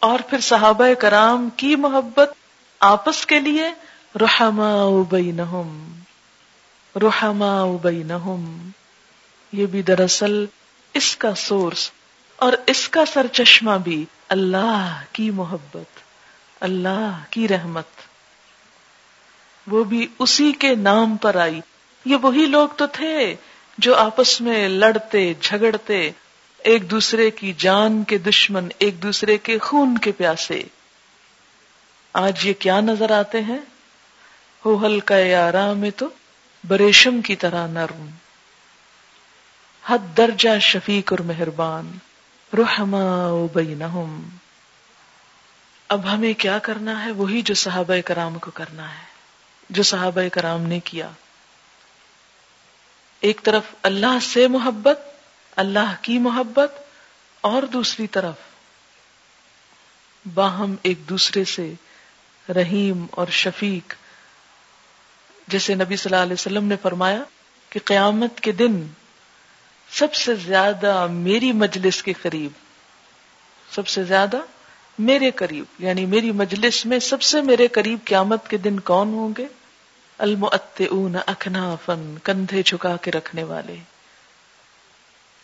[0.00, 2.32] اور پھر صحابہ کرام کی محبت
[2.78, 3.70] آپس کے لیے
[4.20, 5.98] رحما بینہم
[6.96, 8.70] رحما بینہم.
[9.52, 10.46] یہ بھی دراصل
[10.92, 11.90] اس کا سورس
[12.36, 15.98] اور اس کا سر چشمہ بھی اللہ کی محبت،
[16.60, 17.86] اللہ کی رحمت.
[19.66, 21.60] وہ بھی اسی کے نام پر آئی۔
[22.04, 23.36] یہ وہی لوگ تو تھے
[23.78, 26.10] جو آپس میں لڑتے، جھگڑتے،
[26.58, 30.62] ایک دوسرے کی جان کے دشمن، ایک دوسرے کے خون کے پیاسے۔
[32.12, 33.58] آج یہ کیا نظر آتے ہیں؟
[34.64, 36.08] ہو ہلکا یارا میں تو
[36.68, 38.06] بریشم کی طرح نرم۔
[39.86, 41.92] حد درجہ شفیق اور مہربان۔
[42.56, 44.28] رحما بینہم۔
[45.88, 49.04] اب ہمیں کیا کرنا ہے؟ وہی جو صحابہ کرام کو کرنا ہے۔
[49.70, 51.10] جو صحابہ کرام نے کیا۔
[53.24, 55.00] ایک طرف اللہ سے محبت،
[55.56, 56.72] اللہ کی محبت،
[57.40, 58.34] اور دوسری طرف
[60.34, 61.72] باہم ایک دوسرے سے
[62.48, 63.94] رحیم اور شفیق۔
[65.48, 67.22] جیسے نبی صلی اللہ علیہ وسلم نے فرمایا
[67.70, 68.86] کہ قیامت کے دن
[69.90, 72.50] سب سے زیادہ میری مجلس کے قریب،
[73.70, 74.40] سب سے زیادہ
[74.98, 79.32] میرے قریب یعنی میری مجلس میں سب سے میرے قریب قیامت کے دن کون ہوں
[79.38, 79.46] گے؟
[80.18, 83.76] المعتعون اکنافن کندھے جھکا کے رکھنے والے،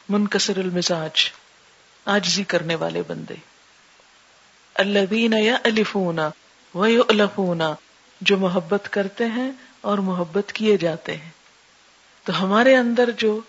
[0.09, 1.31] منکسر المزاج
[2.05, 3.35] آجزی کرنے والے بندے۔
[4.75, 6.19] الذین یألفون
[6.75, 7.63] ویؤلفون،
[8.21, 11.31] جو محبت کرتے ہیں اور محبت کیے جاتے ہیں۔
[12.25, 13.41] تو ہمارے اندر جو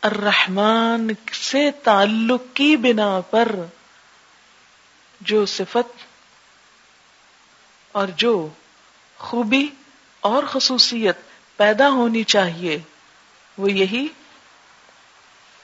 [0.00, 3.48] الرحمن سے تعلق کی بنا پر
[5.20, 6.04] جو صفت
[7.92, 8.48] اور جو
[9.18, 9.68] خوبی
[10.28, 11.16] اور خصوصیت
[11.58, 12.78] پیدا ہونی چاہیے،
[13.58, 14.06] وہ یہی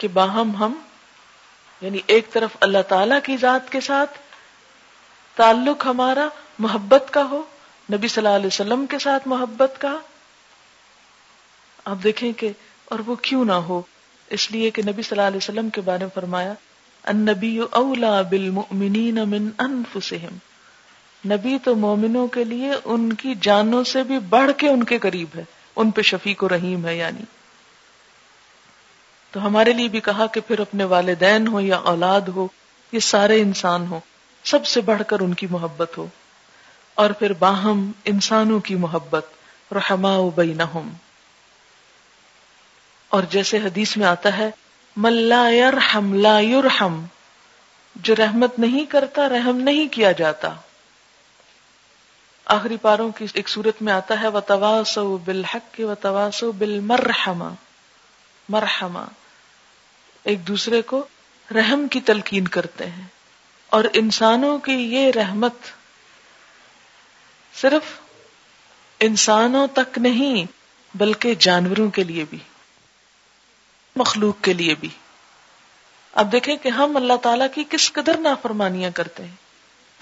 [0.01, 0.75] کہ باہم ہم
[1.83, 4.19] یعنی ایک طرف اللہ تعالی کی ذات کے ساتھ
[5.37, 6.27] تعلق ہمارا
[6.59, 7.43] محبت کا ہو،
[7.89, 9.97] نبی صلی اللہ علیہ وسلم کے ساتھ محبت کا،
[11.87, 12.51] آپ دیکھیں کہ
[12.85, 13.81] اور وہ کیوں نہ ہو؟
[14.31, 16.53] اس لیے کہ نبی صلی اللہ علیہ وسلم کے بارے میں فرمایا،
[17.05, 20.52] النبی اولا بالمؤمنین من انفسهم
[21.27, 25.29] نبی تو مومنوں کے لیے ان کی جانوں سے بھی بڑھ کے ان کے قریب
[25.37, 25.45] ہے۔
[25.77, 27.23] ان پہ شفیق و رحیم ہے یعنی۔
[29.31, 32.49] تو ہمارے لیے بھی کہا کہ پھر اپنے والدین ہو یا اولاد ہو،
[32.93, 34.01] یہ سارے انسان ہو
[34.45, 36.07] سب سے بڑھ کر ان کی محبت ہو۔
[36.95, 39.27] اور پھر باہم انسانوں کی محبت
[39.73, 40.93] رحما بینہم۔
[43.09, 44.51] اور جیسے حدیث میں آتا ہے
[44.97, 47.05] ملا یرحم لا یرحم
[47.97, 50.49] جو رحمت نہیں کرتا، رحم نہیں کیا جاتا۔
[52.45, 56.81] آخری پاروں کی ایک صورت میں آتا ہے و تواسو بالحق و تواسو بل
[58.49, 59.05] مرحما
[60.25, 61.07] ایک دوسرے کو
[61.55, 63.05] رحم کی تلقین کرتے ہیں۔
[63.67, 65.55] اور انسانوں کی یہ رحمت
[67.55, 67.83] صرف
[69.01, 70.45] انسانوں تک نہیں،
[70.95, 72.39] بلکہ جانوروں کے لیے بھی،
[73.97, 74.89] مخلوق کے لیے بھی۔
[76.13, 79.42] اب دیکھیں کہ ہم اللہ تعالی کی کس قدر نافرمانیاں کرتے ہیں۔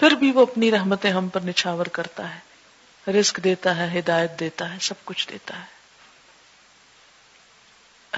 [0.01, 2.39] پھر بھی وہ اپنی رحمتیں ہم پر نچھاور کرتا ہے،
[3.11, 5.65] رزق دیتا ہے، ہدایت دیتا ہے، سب کچھ دیتا ہے۔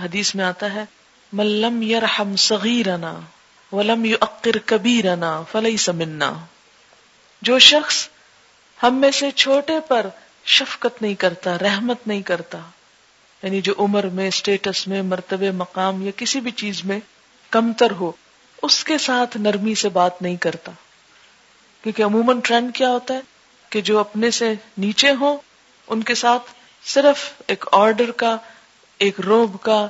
[0.03, 0.83] حدیث میں آتا ہے
[1.33, 3.19] ملم یرحم صغیرنا
[3.71, 6.33] ولم یعقر کبیرنا فلیس منا.
[7.41, 8.07] جو شخص
[8.83, 10.05] ہم میں سے چھوٹے پر
[10.45, 12.57] شفقت نہیں کرتا، رحمت نہیں کرتا
[13.43, 16.99] یعنی جو عمر میں اسٹیٹس میں مرتبے مقام یا کسی بھی چیز میں
[17.49, 18.11] کمتر ہو،
[18.61, 20.71] اس کے ساتھ نرمی سے بات نہیں کرتا۔
[21.83, 23.21] کیونکہ عموماً ٹرینڈ کیا ہوتا ہے
[23.69, 25.37] کہ جو اپنے سے نیچے ہوں،
[25.87, 26.43] ان کے ساتھ
[26.85, 28.37] صرف ایک آرڈر کا،
[28.97, 29.87] ایک روب کا،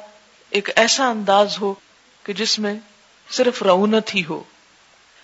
[0.50, 1.74] ایک ایسا انداز ہو
[2.24, 2.74] کہ جس میں
[3.32, 4.44] صرف رونت ہی ہو۔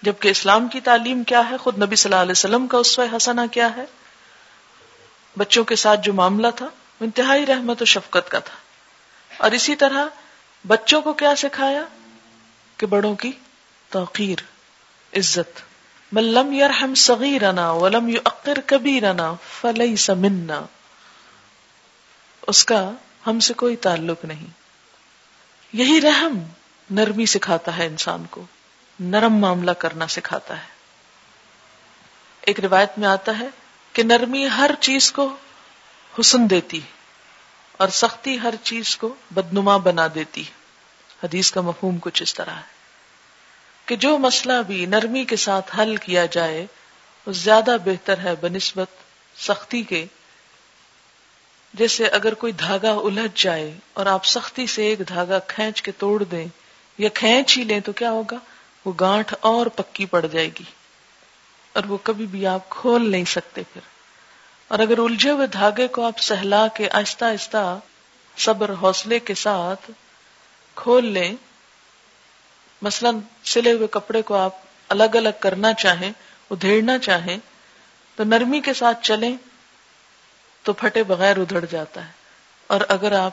[0.01, 3.41] جبکہ اسلام کی تعلیم کیا ہے؟ خود نبی صلی اللہ علیہ وسلم کا اسوہ حسنہ
[3.51, 3.85] کیا ہے؟
[5.37, 6.67] بچوں کے ساتھ جو معاملہ تھا،
[6.99, 8.55] انتہائی رحمت و شفقت کا تھا۔
[9.37, 10.07] اور اسی طرح
[10.67, 11.83] بچوں کو کیا سکھایا؟
[12.77, 13.31] کہ بڑوں کی
[13.89, 14.43] توقیر،
[15.17, 15.68] عزت۔
[16.11, 20.61] ملم یرحم صغیرنا ولم یعقر کبیرنا فلیس منا۔
[22.47, 22.91] اس کا
[23.27, 24.45] ہم سے کوئی تعلق نہیں۔
[25.73, 26.43] یہی رحم
[26.89, 28.45] نرمی سکھاتا ہے انسان کو۔
[28.99, 30.67] نرم معاملہ کرنا سکھاتا ہے۔
[32.41, 33.47] ایک روایت میں آتا ہے
[33.93, 35.35] کہ نرمی ہر چیز کو
[36.19, 36.81] حسن دیتی
[37.77, 40.43] اور سختی ہر چیز کو بدنما بنا دیتی
[41.23, 42.78] حدیث کا مفہوم کچھ اس طرح ہے۔
[43.89, 46.65] کہ جو مسئلہ بھی نرمی کے ساتھ حل کیا جائے،
[47.27, 48.87] وہ زیادہ بہتر ہے بنسبت
[49.41, 50.05] سختی کے۔
[51.73, 56.23] جیسے اگر کوئی دھاگا الجھ جائے اور آپ سختی سے ایک دھاگا کھینچ کے توڑ
[56.23, 56.47] دیں
[56.97, 58.37] یا کھینچ ہی لیں تو کیا ہوگا؟
[58.85, 60.63] وہ گانٹ اور پکی پڑ جائے گی
[61.73, 63.81] اور وہ کبھی بھی آپ کھول نہیں سکتے پھر۔
[64.67, 67.79] اور اگر الجھے ہوئے دھاگے کو آپ سہلا کے آہستہ آہستہ
[68.37, 69.91] صبر حوصلے کے ساتھ
[70.75, 71.35] کھول لیں
[72.81, 73.09] مثلا
[73.43, 74.55] سلے ہوئے کپڑے کو آپ
[74.89, 76.11] الگ الگ کرنا چاہیں،
[76.49, 77.37] ادھیڑنا چاہیں،
[78.15, 79.35] تو نرمی کے ساتھ چلیں
[80.63, 82.11] تو پھٹے بغیر ادھڑ جاتا ہے۔
[82.67, 83.31] اور اگر آپ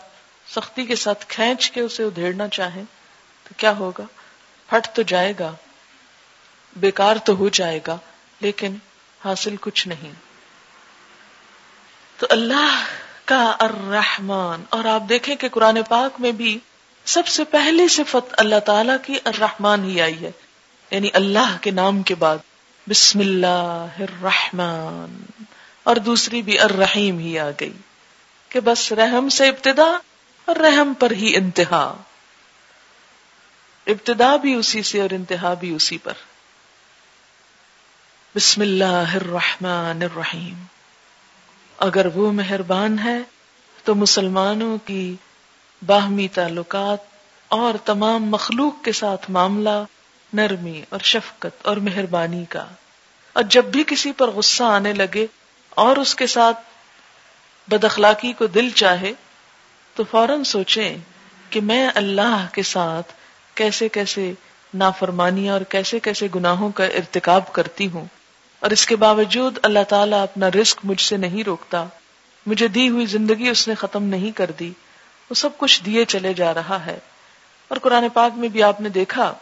[0.54, 2.84] سختی کے ساتھ کھینچ کے اسے ادھیڑنا چاہیں،
[3.44, 4.04] تو کیا ہوگا؟
[4.68, 5.52] پھٹ تو جائے گا،
[6.76, 7.96] بیکار تو ہو جائے گا،
[8.40, 8.76] لیکن
[9.24, 10.12] حاصل کچھ نہیں۔
[12.16, 12.84] تو اللہ
[13.24, 16.58] کا الرحمن، اور آپ دیکھیں کہ قرآن پاک میں بھی
[17.06, 20.30] سب سے پہلی صفت اللہ تعالی کی الرحمن ہی آئی ہے
[20.90, 22.38] یعنی اللہ کے نام کے بعد۔
[22.88, 25.22] بسم اللہ الرحمن۔
[25.82, 27.72] اور دوسری بھی الرحیم ہی آ گئی،
[28.48, 29.98] کہ بس رحم سے ابتدا
[30.44, 31.94] اور رحم پر ہی انتہا۔
[33.86, 36.12] ابتدا بھی اسی سے اور انتہا بھی اسی پر۔
[38.36, 40.64] بسم اللہ الرحمن الرحیم۔
[41.78, 43.18] اگر وہ مہربان ہے
[43.84, 45.16] تو مسلمانوں کی
[45.86, 46.98] باہمی تعلقات
[47.48, 49.84] اور تمام مخلوق کے ساتھ معاملہ
[50.32, 52.66] نرمی اور شفقت اور مہربانی کا۔
[53.32, 55.26] اور جب بھی کسی پر غصہ آنے لگے
[55.70, 56.58] اور اس کے ساتھ
[57.68, 59.12] بد اخلاقی کو دل چاہے،
[59.94, 60.98] تو فوراً سوچیں
[61.50, 63.12] کہ میں اللہ کے ساتھ
[63.54, 64.32] کیسے کیسے
[64.74, 68.04] نافرمانی اور کیسے کیسے گناہوں کا ارتکاب کرتی ہوں۔
[68.60, 71.84] اور اس کے باوجود اللہ تعالیٰ اپنا رزق مجھ سے نہیں روکتا،
[72.46, 74.72] مجھے دی ہوئی زندگی اس نے ختم نہیں کر دی۔
[75.30, 76.98] وہ سب کچھ دیے چلے جا رہا ہے۔
[77.68, 79.34] اور قرآن پاک میں بھی آپ نے دیکھا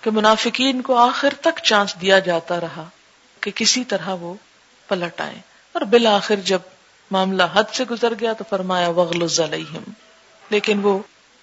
[0.00, 2.88] کہ منافقین کو آخر تک چانس دیا جاتا رہا
[3.40, 4.34] کہ کسی طرح وہ
[4.88, 5.34] پلٹ آئے
[5.72, 6.58] اور بالآخر جب
[7.10, 9.90] معاملہ حد سے گزر گیا تو فرمایا، وغل علیہم
[10.50, 10.98] لیکن وہ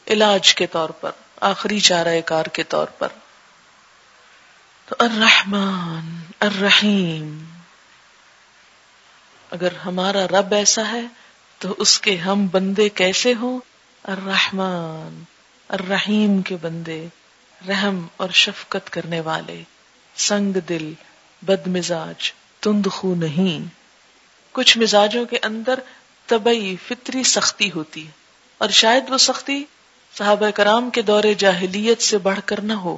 [0.08, 1.12] علاج کے طور پر،
[1.42, 3.08] آخری چارہ کار کے طور پر۔
[4.86, 7.46] تو الرحمن الرحیم۔
[9.52, 11.02] اگر ہمارا رب ایسا ہے
[11.60, 13.60] تو اس کے ہم بندے کیسے ہوں؟
[14.04, 15.24] الرحمن،
[15.70, 17.06] الرحیم کے بندے،
[17.68, 19.62] رحم اور شفقت کرنے والے،
[20.16, 20.92] سنگ دل،
[21.42, 23.66] بد مزاج، تند خو نہیں۔
[24.52, 25.80] کچھ مزاجوں کے اندر
[26.30, 28.12] طبی فطری سختی ہوتی ہے،
[28.58, 29.64] اور شاید وہ سختی
[30.14, 32.98] صحابہ کرام کے دور جاہلیت سے بڑھ کر نہ ہو۔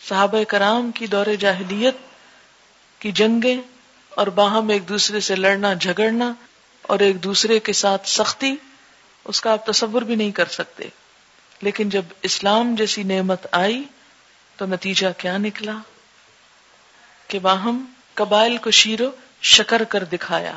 [0.00, 1.94] صحابہ کرام کی دور جاہلیت
[2.98, 3.56] کی جنگیں
[4.12, 6.32] اور باہم ایک دوسرے سے لڑنا، جھگڑنا
[6.86, 8.54] اور ایک دوسرے کے ساتھ سختی،
[9.24, 10.84] اس کا آپ تصور بھی نہیں کر سکتے۔
[11.60, 13.82] لیکن جب اسلام جیسی نعمت آئی،
[14.56, 15.78] تو نتیجہ کیا نکلا؟
[17.28, 19.10] کہ باہم قبائل کو شیرو
[19.42, 20.52] شکر کر دکھایا۔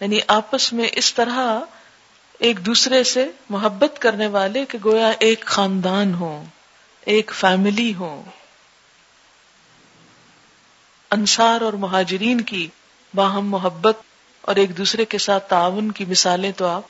[0.00, 1.58] یعنی آپس میں اس طرح
[2.38, 6.44] ایک دوسرے سے محبت کرنے والے کہ گویا ایک خاندان ہو
[7.00, 8.24] ایک فیملی ہو
[11.10, 12.68] انصار اور مہاجرین کی
[13.14, 13.96] باہم محبت
[14.42, 16.82] اور ایک دوسرے کے ساتھ تعاون کی مثالیں تو آپ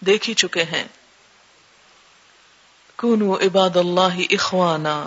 [0.00, 0.84] دیکھ ہی چکے ہیں۔
[2.96, 5.06] کونو عباد اللہ اخوانا۔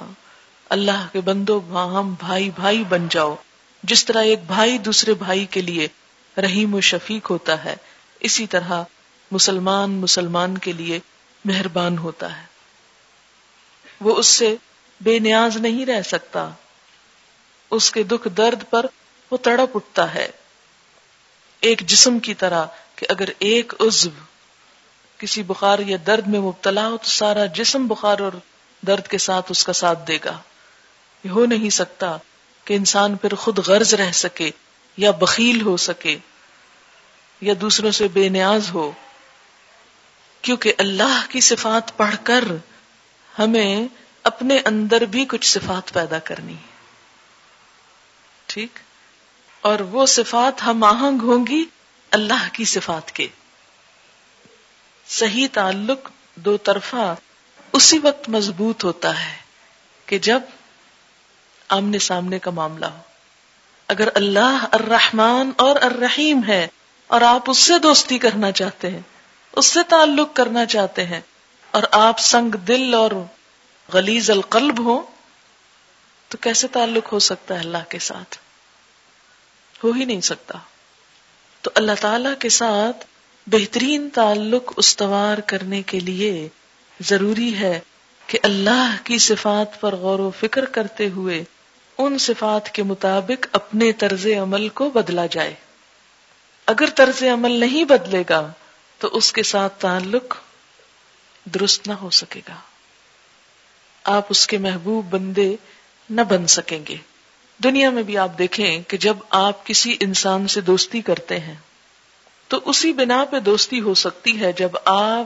[0.69, 3.35] اللہ کے بندو باہم بھائی بھائی بن جاؤ۔
[3.83, 5.87] جس طرح ایک بھائی دوسرے بھائی کے لیے
[6.37, 7.75] رحیم و شفیق ہوتا ہے،
[8.19, 8.83] اسی طرح
[9.31, 10.99] مسلمان مسلمان کے لیے
[11.45, 12.45] مہربان ہوتا ہے۔
[14.01, 14.55] وہ اس سے
[15.01, 16.49] بے نیاز نہیں رہ سکتا۔
[17.71, 18.85] اس کے دکھ درد پر
[19.31, 20.31] وہ تڑپ اٹھتا ہے۔
[21.63, 24.09] ایک جسم کی طرح کہ اگر ایک عزو
[25.17, 28.31] کسی بخار یا درد میں مبتلا ہو تو سارا جسم بخار اور
[28.87, 30.37] درد کے ساتھ اس کا ساتھ دے گا۔
[31.23, 32.17] یہ ہو نہیں سکتا
[32.65, 34.51] کہ انسان پھر خود غرض رہ سکے
[34.97, 36.17] یا بخیل ہو سکے
[37.41, 38.91] یا دوسروں سے بے نیاز ہو۔
[40.41, 42.43] کیونکہ اللہ کی صفات پڑھ کر
[43.39, 43.87] ہمیں
[44.23, 46.71] اپنے اندر بھی کچھ صفات پیدا کرنی ہے۔
[48.45, 48.79] ٹھیک؟
[49.63, 51.65] اور وہ صفات ہم آہنگ ہوں گی
[52.11, 53.27] اللہ کی صفات کے۔
[55.07, 57.15] صحیح تعلق دو طرفہ
[57.71, 59.35] اسی وقت مضبوط ہوتا ہے
[60.05, 60.39] کہ جب
[61.67, 62.99] آمنے سامنے کا معاملہ ہو۔
[63.87, 66.67] اگر اللہ الرحمن اور الرحیم ہے
[67.07, 69.01] اور آپ اس سے دوستی کرنا چاہتے ہیں،
[69.51, 71.21] اس سے تعلق کرنا چاہتے ہیں
[71.71, 73.11] اور آپ سنگ دل اور
[73.93, 75.01] غلیز القلب ہو
[76.27, 78.42] تو کیسے تعلق ہو سکتا ہے اللہ کے ساتھ؟
[79.83, 80.57] ہو ہی نہیں سکتا۔
[81.61, 83.05] تو اللہ تعالی کے ساتھ
[83.47, 86.47] بہترین تعلق استوار کرنے کے لیے
[86.99, 87.79] ضروری ہے
[88.27, 91.43] کہ اللہ کی صفات پر غور و فکر کرتے ہوئے
[91.97, 95.53] ان صفات کے مطابق اپنے طرز عمل کو بدلا جائے۔
[96.65, 98.51] اگر طرز عمل نہیں بدلے گا
[98.97, 100.35] تو اس کے ساتھ تعلق
[101.45, 102.55] درست نہ ہو سکے گا۔
[104.03, 105.55] آپ اس کے محبوب بندے
[106.09, 106.95] نہ بن سکیں گے۔
[107.57, 111.55] دنیا میں بھی آپ دیکھیں کہ جب آپ کسی انسان سے دوستی کرتے ہیں،
[112.47, 115.25] تو اسی بنا پہ دوستی ہو سکتی ہے جب آپ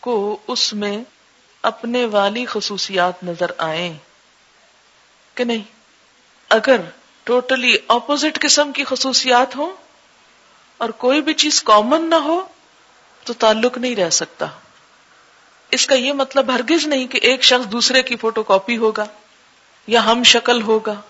[0.00, 1.04] کو اس میں
[1.62, 3.94] اپنے والی خصوصیات نظر آئیں۔
[5.34, 5.62] کہ نہیں؟
[6.48, 6.76] اگر
[7.24, 9.72] ٹوٹلی اپوزٹ قسم کی خصوصیات ہوں
[10.76, 12.46] اور کوئی بھی چیز کامن نہ ہو،
[13.24, 14.46] تو تعلق نہیں رہ سکتا۔
[15.70, 19.04] اس کا یہ مطلب ہرگز نہیں کہ ایک شخص دوسرے کی فوٹو کاپی ہوگا
[19.86, 21.00] یا ہم شکل ہوگا۔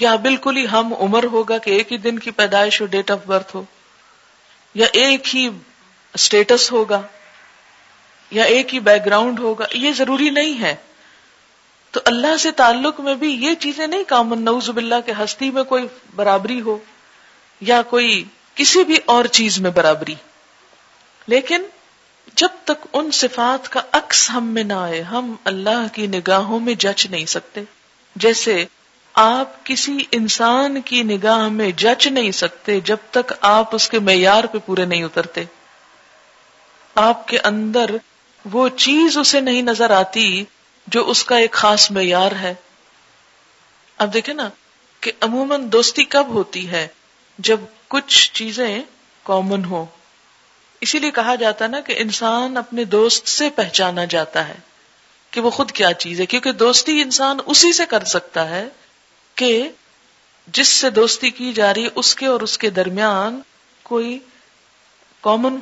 [0.00, 3.18] یا بالکل ہی ہم عمر ہوگا کہ ایک ہی دن کی پیدائش ہو ڈیٹ آف
[3.26, 3.64] برتھ ہو؟
[4.74, 5.48] یا ایک ہی
[6.14, 7.00] اسٹیٹس ہوگا؟
[8.30, 10.74] یا ایک ہی بیک گراؤنڈ ہوگا؟ یہ ضروری نہیں ہے۔
[11.90, 15.64] تو اللہ سے تعلق میں بھی یہ چیزیں نہیں کامن نوز باللہ کے ہستی میں
[15.64, 15.84] کوئی
[16.16, 16.78] برابری ہو
[17.60, 18.24] یا کوئی
[18.54, 20.14] کسی بھی اور چیز میں برابری۔
[21.26, 21.62] لیکن
[22.34, 26.74] جب تک ان صفات کا عکس ہم میں نہ آئے، ہم اللہ کی نگاہوں میں
[26.74, 27.60] جچ نہیں سکتے۔
[28.16, 28.64] جیسے
[29.20, 34.44] آپ کسی انسان کی نگاہ میں جچ نہیں سکتے جب تک آپ اس کے معیار
[34.44, 35.44] پہ پورے نہیں اترتے۔
[36.94, 37.90] آپ کے اندر
[38.44, 40.44] وہ چیز اسے نہیں نظر آتی
[40.86, 42.54] جو اس کا ایک خاص معیار ہے۔
[43.98, 44.48] اب دیکھیں نا
[45.00, 46.88] کہ عموماً دوستی کب ہوتی ہے
[47.38, 48.82] جب کچھ چیزیں
[49.22, 49.86] کامن ہو
[50.80, 54.58] اسی لیے کہا جاتا نا کہ انسان اپنے دوست سے پہچانا جاتا ہے
[55.30, 58.68] کہ وہ خود کیا چیز ہے، کیونکہ دوستی انسان اسی سے کر سکتا ہے
[59.38, 59.68] کہ
[60.46, 63.40] جس سے دوستی کی جا رہی اس کے اور اس کے درمیان
[63.82, 64.18] کوئی
[65.20, 65.56] کامن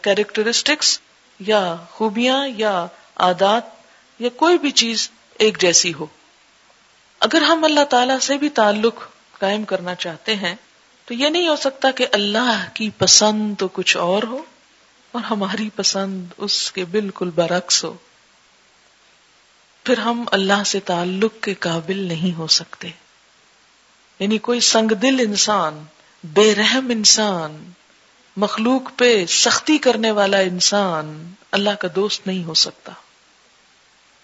[0.00, 1.00] کیریکٹرسٹکس
[1.40, 2.86] یا خوبیاں یا
[3.16, 3.62] عادات
[4.18, 6.06] یا کوئی بھی چیز ایک جیسی ہو۔
[7.20, 8.94] اگر ہم اللہ تعالی سے بھی تعلق
[9.38, 10.54] قائم کرنا چاہتے ہیں،
[11.04, 14.42] تو یہ نہیں ہو سکتا کہ اللہ کی پسند تو کچھ اور ہو
[15.12, 17.94] اور ہماری پسند اس کے بالکل برعکس ہو۔
[19.88, 22.90] پھر ہم اللہ سے تعلق کے قابل نہیں ہو سکتے۔
[24.18, 25.84] یعنی کوئی سنگ دل انسان،
[26.24, 27.72] بے رحم انسان،
[28.36, 32.92] مخلوق پہ سختی کرنے والا انسان اللہ کا دوست نہیں ہو سکتا۔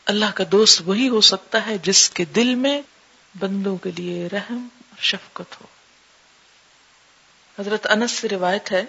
[0.05, 2.83] اللہ کا دوست وہی ہو سکتا ہے جس کے دل میں
[3.39, 5.67] بندوں کے لیے رحم اور شفقت ہو۔
[7.59, 8.85] حضرت انس سے روایت ہے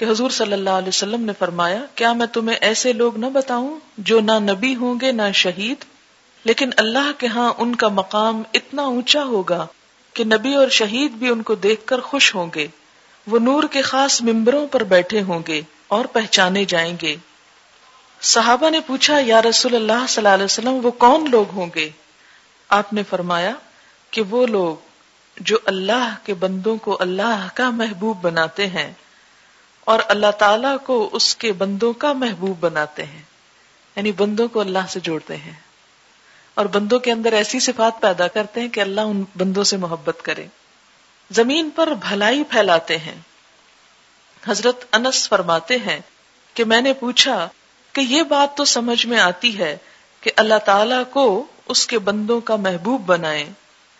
[0.00, 3.80] کہ حضور صلی اللہ علیہ وسلم نے فرمایا، کیا میں تمہیں ایسے لوگ نہ بتاؤں
[3.98, 5.84] جو نہ نبی ہوں گے نہ شہید؟
[6.44, 9.66] لیکن اللہ کے ہاں ان کا مقام اتنا اونچا ہوگا
[10.12, 12.66] کہ نبی اور شہید بھی ان کو دیکھ کر خوش ہوں گے۔
[13.26, 17.16] وہ نور کے خاص ممبروں پر بیٹھے ہوں گے اور پہچانے جائیں گے۔
[18.20, 21.90] صحابہ نے پوچھا، یا رسول اللہ صلی اللہ علیہ وسلم، وہ کون لوگ ہوں گے؟
[22.68, 23.52] آپ نے فرمایا
[24.10, 24.76] کہ وہ لوگ
[25.40, 28.92] جو اللہ کے بندوں کو اللہ کا محبوب بناتے ہیں۔
[29.90, 33.22] اور اللہ تعالی کو اس کے بندوں کا محبوب بناتے ہیں۔
[33.96, 35.52] یعنی بندوں کو اللہ سے جوڑتے ہیں۔
[36.54, 40.22] اور بندوں کے اندر ایسی صفات پیدا کرتے ہیں کہ اللہ ان بندوں سے محبت
[40.22, 40.46] کرے۔
[41.30, 43.14] زمین پر بھلائی پھیلاتے ہیں۔
[44.48, 46.00] حضرت انس فرماتے ہیں
[46.54, 47.48] کہ میں نے پوچھا
[47.92, 49.76] کہ یہ بات تو سمجھ میں آتی ہے
[50.20, 53.48] کہ اللہ تعالی کو اس کے بندوں کا محبوب بنائے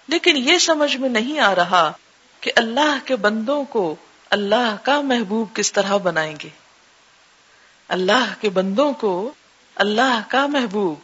[0.09, 1.93] لیکن یہ سمجھ میں نہیں آ رہا
[2.41, 3.97] کہ اللہ کے بندوں کو
[4.31, 6.49] اللہ کا محبوب کس طرح بنائیں گے؟
[7.89, 9.33] اللہ کے بندوں کو
[9.75, 10.99] اللہ کا محبوب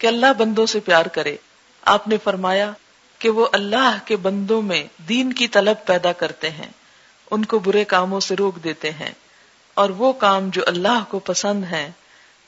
[0.00, 1.36] کہ اللہ بندوں سے پیار کرے۔
[1.82, 2.72] آپ نے فرمایا
[3.18, 6.70] کہ وہ اللہ کے بندوں میں دین کی طلب پیدا کرتے ہیں،
[7.30, 9.10] ان کو برے کاموں سے روک دیتے ہیں۔
[9.74, 11.90] اور وہ کام جو اللہ کو پسند ہے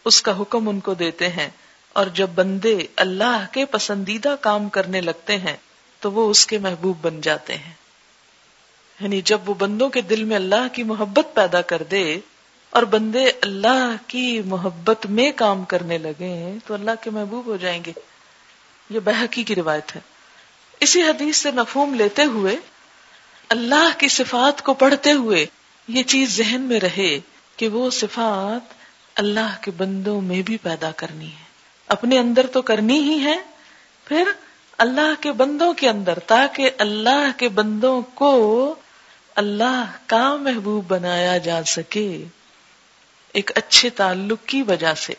[0.05, 1.49] اس کا حکم ان کو دیتے ہیں۔
[1.93, 5.57] اور جب بندے اللہ کے پسندیدہ کام کرنے لگتے ہیں،
[6.01, 7.73] تو وہ اس کے محبوب بن جاتے ہیں۔
[9.01, 12.21] یعنی جب وہ بندوں کے دل میں اللہ کی محبت پیدا کر دے
[12.71, 17.83] اور بندے اللہ کی محبت میں کام کرنے لگے تو اللہ کے محبوب ہو جائیں
[17.87, 17.93] گے۔
[18.91, 20.01] یہ بحقی کی روایت ہے۔
[20.81, 22.57] اسی حدیث سے مفہوم لیتے ہوئے
[23.49, 25.47] اللہ کی صفات کو پڑھتے ہوئے
[25.89, 27.21] یہ چیز ذہن میں رہے
[27.57, 28.75] کہ وہ صفات
[29.15, 31.49] اللہ کے بندوں میں بھی پیدا کرنی ہے۔
[31.87, 33.37] اپنے اندر تو کرنی ہی ہے،
[34.05, 34.25] پھر
[34.79, 38.75] اللہ کے بندوں کے اندر، تاکہ اللہ کے بندوں کو
[39.39, 42.25] اللہ کا محبوب بنایا جا سکے
[43.33, 45.15] ایک اچھے تعلق کی وجہ سے۔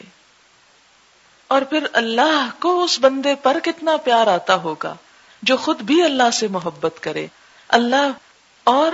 [1.47, 4.95] اور پھر اللہ کو اس بندے پر کتنا پیار آتا ہوگا
[5.43, 7.27] جو خود بھی اللہ سے محبت کرے۔
[7.67, 8.11] اللہ
[8.63, 8.91] اور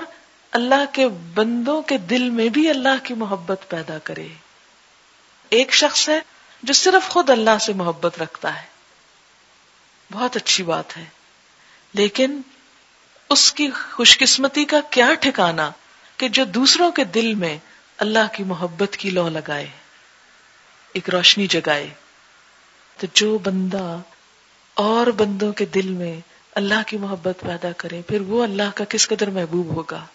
[0.52, 4.28] اللہ کے بندوں کے دل میں بھی اللہ کی محبت پیدا کرے۔
[5.50, 6.20] ایک شخص ہے
[6.64, 8.68] جو صرف خود اللہ سے محبت رکھتا ہے۔
[10.12, 11.06] بہت اچھی بات ہے۔
[11.94, 12.42] لیکن
[13.30, 15.72] اس کی خوش قسمتی کا کیا ٹھکانا
[16.18, 17.58] کہ جو دوسروں کے دل میں
[17.98, 19.68] اللہ کی محبت کی لو لگائے،
[20.94, 21.90] ایک روشنی جگائے۔
[22.98, 23.98] تو جو بندہ
[24.74, 26.20] اور بندوں کے دل میں
[26.52, 30.06] اللہ کی محبت پیدا کرے، پھر وہ اللہ کا کس قدر محبوب ہوگا؟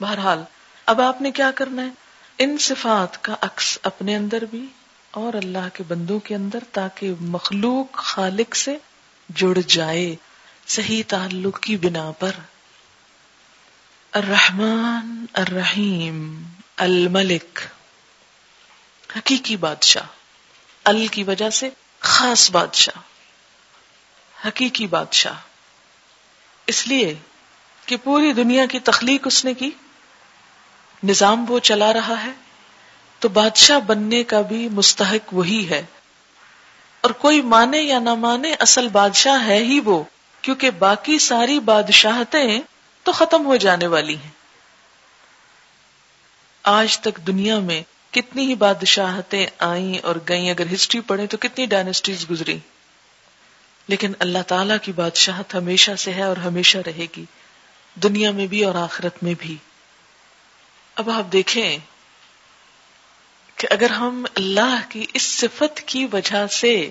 [0.00, 0.42] بہرحال،
[0.86, 1.88] اب آپ نے کیا کرنا ہے؟
[2.38, 4.66] ان صفات کا عکس اپنے اندر بھی
[5.10, 8.76] اور اللہ کے بندوں کے اندر تاکہ مخلوق خالق سے
[9.34, 10.16] جڑ جائے۔
[10.68, 12.30] صحیح تعلق کی بنا پر۔
[14.12, 16.42] الرحمن الرحیم،
[16.76, 17.60] الملک۔
[19.16, 20.02] حقیقی بادشاہ۔
[20.84, 23.00] ال کی وجہ سے خاص بادشاہ۔
[24.48, 25.34] حقیقی بادشاہ۔
[26.66, 27.14] اس لیے
[27.86, 29.70] کہ پوری دنیا کی تخلیق اس نے کی۔
[31.04, 32.32] نظام وہ چلا رہا ہے۔
[33.18, 35.82] تو بادشاہ بننے کا بھی مستحق وہی ہے۔
[37.00, 40.04] اور کوئی مانے یا نہ مانے، اصل بادشاہ ہے ہی وہ۔
[40.46, 42.60] کیونکہ باقی ساری بادشاہتیں
[43.02, 44.30] تو ختم ہو جانے والی ہیں۔
[46.62, 51.66] آج تک دنیا میں کتنی ہی بادشاہتیں آئیں اور گئیں، اگر ہسٹری پڑھیں تو کتنی
[51.66, 52.58] ڈائنسٹیز گزری
[53.86, 57.24] لیکن اللہ تعالی کی بادشاہت ہمیشہ سے ہے اور ہمیشہ رہے گی،
[57.94, 59.56] دنیا میں بھی اور آخرت میں بھی۔
[60.94, 61.78] اب آپ دیکھیں
[63.56, 66.90] کہ اگر ہم اللہ کی اس صفت کی وجہ سے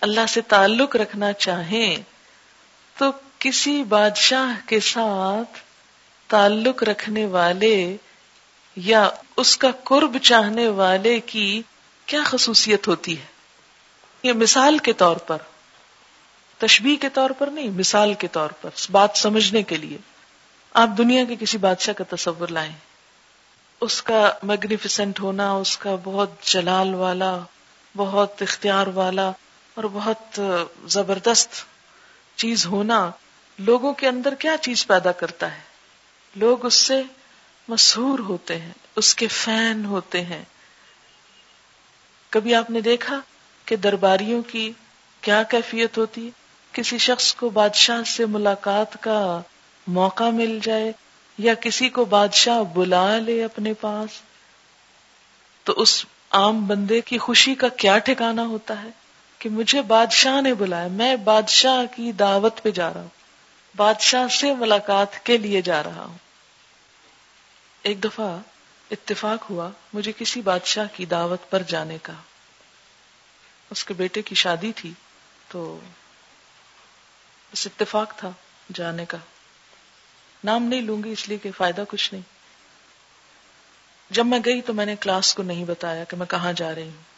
[0.00, 2.13] اللہ سے تعلق رکھنا چاہیں
[2.96, 5.58] تو کسی بادشاہ کے ساتھ
[6.26, 7.96] تعلق رکھنے والے
[8.76, 11.62] یا اس کا قرب چاہنے والے کی
[12.06, 13.24] کیا خصوصیت ہوتی ہے؟
[14.22, 15.36] یہ مثال کے طور پر
[16.58, 19.98] تشبیح کے طور پر نہیں، مثال کے طور پر بات سمجھنے کے لیے۔
[20.74, 22.72] آپ دنیا کے کسی بادشاہ کا تصور لائیں۔
[23.80, 27.38] اس کا میگنیفیسنٹ ہونا، اس کا بہت جلال والا،
[27.96, 29.30] بہت اختیار والا
[29.74, 30.40] اور بہت
[30.86, 31.64] زبردست
[32.36, 33.10] چیز ہونا
[33.58, 35.60] لوگوں کے اندر کیا چیز پیدا کرتا ہے؟
[36.36, 37.02] لوگ اس سے
[37.68, 40.44] مسہور ہوتے ہیں، اس کے فین ہوتے ہیں۔
[42.30, 43.20] کبھی آپ نے دیکھا
[43.64, 44.72] کہ درباریوں کی
[45.20, 46.30] کیا کیفیت ہوتی ہے؟
[46.72, 49.40] کسی شخص کو بادشاہ سے ملاقات کا
[49.86, 50.92] موقع مل جائے
[51.38, 54.10] یا کسی کو بادشاہ بلا لے اپنے پاس،
[55.64, 58.88] تو اس عام بندے کی خوشی کا کیا ٹھکانا ہوتا ہے؟
[59.44, 63.08] کہ مجھے بادشاہ نے بلایا، میں بادشاہ کی دعوت پہ جا رہا ہوں۔
[63.76, 66.18] بادشاہ سے ملاقات کے لیے جا رہا ہوں۔
[67.82, 68.38] ایک دفعہ
[68.90, 72.12] اتفاق ہوا مجھے کسی بادشاہ کی دعوت پر جانے کا۔
[73.70, 74.92] اس کے بیٹے کی شادی تھی
[75.48, 75.80] تو
[77.52, 78.30] بس اتفاق تھا
[78.72, 79.18] جانے کا۔
[80.44, 82.22] نام نہیں لوں گی اس لیے کہ فائدہ کچھ نہیں۔
[84.10, 86.88] جب میں گئی تو میں نے کلاس کو نہیں بتایا کہ میں کہاں جا رہی
[86.88, 87.13] ہوں۔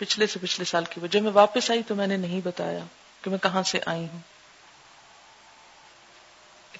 [0.00, 2.84] پچھلے سے پچھلے سال کی جب میں واپس آئی تو میں نے نہیں بتایا
[3.22, 4.20] کہ میں کہاں سے آئی ہوں۔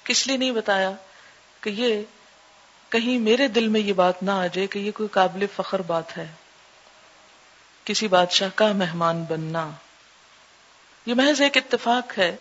[0.03, 0.91] کس لیے نہیں بتایا
[1.61, 2.01] کہ یہ
[2.89, 6.17] کہیں میرے دل میں یہ بات نہ آ جائے کہ یہ کوئی قابل فخر بات
[6.17, 6.31] ہے۔
[7.85, 9.71] کسی بادشاہ کا مہمان بننا۔
[11.05, 12.35] یہ محض ایک اتفاق ہے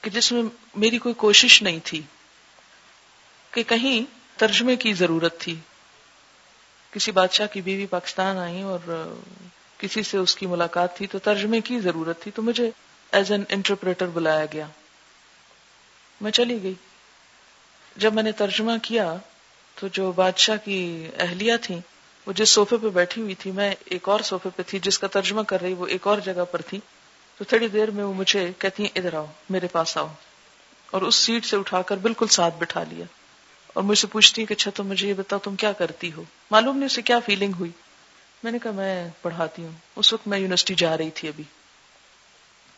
[0.00, 0.42] کہ جس میں
[0.74, 2.02] میری کوئی کوشش نہیں تھی،
[3.50, 5.56] کہ کہیں ترجمے کی ضرورت تھی۔
[6.96, 9.14] کسی بادشاہ کی بیوی پاکستان آئی اور
[9.78, 12.70] کسی سے اس کی ملاقات تھی تو ترجمے کی ضرورت تھی تو مجھے
[13.12, 14.66] ایز این انٹرپریٹر بلایا گیا۔
[16.20, 16.74] میں چلی گئی۔
[17.96, 19.16] جب میں نے ترجمہ کیا
[19.74, 21.78] تو جو بادشاہ کی اہلیہ تھی
[22.26, 25.06] وہ جس صوفے پہ بیٹھی ہوئی تھی، میں ایک اور صوفے پہ تھی، جس کا
[25.06, 26.80] ترجمہ کر رہی، وہ ایک اور جگہ پر تھی۔
[27.38, 30.08] تو تھوڑی دیر میں وہ مجھے کہتی ہیں، ادھر آؤ، میرے پاس آؤ۔
[30.90, 33.04] اور اس سیٹ سے اٹھا کر بالکل ساتھ بٹھا لیا۔
[33.76, 36.76] اور مجھ سے پوچھتی کہ اچھا تم مجھے یہ بتاؤ تم کیا کرتی ہو؟ معلوم
[36.76, 37.70] نہیں اسے کیا فیلنگ ہوئی۔
[38.42, 41.44] میں نے کہا میں پڑھاتی ہوں۔ اس وقت میں یونیورسٹی جا رہی تھی ابھی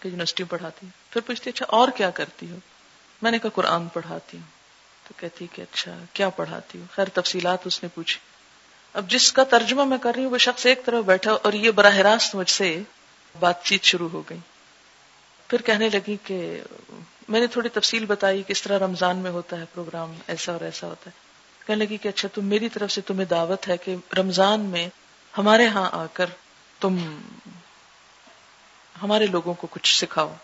[0.01, 2.57] کہ یونیورسٹی پڑھاتی ہوں۔ پھر پوچھتی اچھا اور کیا کرتی ہو؟
[3.23, 4.45] میں نے کہا قرآن پڑھاتی ہوں۔
[5.09, 8.21] تو کہتی کہ اچھا کیا پڑھاتی ہوں؟ خیر تفصیلات اس نے پوچھی۔
[8.93, 11.71] اب جس کا ترجمہ میں کر رہی ہوں، وہ شخص ایک طرف بیٹھا اور یہ
[11.71, 12.83] براہ راست مجھ سے
[13.39, 14.39] بات چیت شروع ہو گئی۔
[15.49, 16.63] پھر کہنے لگی کہ
[17.29, 20.87] میں نے تھوڑی تفصیل بتائی کس طرح رمضان میں ہوتا ہے پروگرام، ایسا اور ایسا
[20.87, 21.29] ہوتا ہے۔
[21.67, 24.89] کہنے لگی کہ اچھا تم میری طرف سے تمہیں دعوت ہے کہ رمضان میں
[25.39, 26.27] ہمارے ہاں آ کر
[26.81, 27.19] تم
[29.03, 30.35] ہمارے لوگوں کو کچھ سکھاؤ۔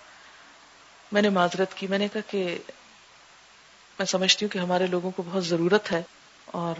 [1.13, 2.59] میں نے معذرت کی، میں نے کہا کہ
[3.99, 6.03] میں سمجھتی ہوں کہ ہمارے لوگوں کو بہت ضرورت ہے
[6.47, 6.75] اور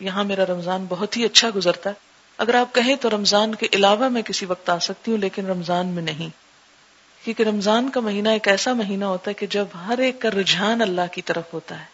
[0.00, 1.94] یہاں میرا رمضان بہت ہی اچھا گزرتا ہے۔
[2.38, 5.86] اگر آپ کہیں تو رمضان کے علاوہ میں کسی وقت آ سکتی ہوں، لیکن رمضان
[5.86, 6.43] میں نہیں۔
[7.24, 10.82] کیونکہ رمضان کا مہینہ ایک ایسا مہینہ ہوتا ہے کہ جب ہر ایک کا رجحان
[10.82, 11.84] اللہ کی طرف ہوتا ہے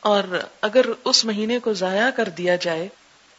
[0.00, 2.88] اور اگر اس مہینے کو ضائع کر دیا جائے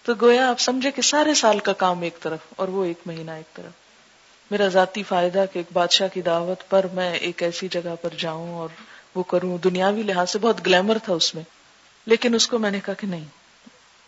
[0.03, 3.31] تو گویا آپ سمجھے کہ سارے سال کا کام ایک طرف اور وہ ایک مہینہ
[3.31, 3.71] ایک طرف۔
[4.51, 8.53] میرا ذاتی فائدہ کہ ایک بادشاہ کی دعوت پر میں ایک ایسی جگہ پر جاؤں
[8.53, 8.69] اور
[9.15, 11.43] وہ کروں۔ دنیاوی لحاظ سے بہت گلیمر تھا اس میں،
[12.05, 13.23] لیکن اس کو میں نے کہا کہ نہیں،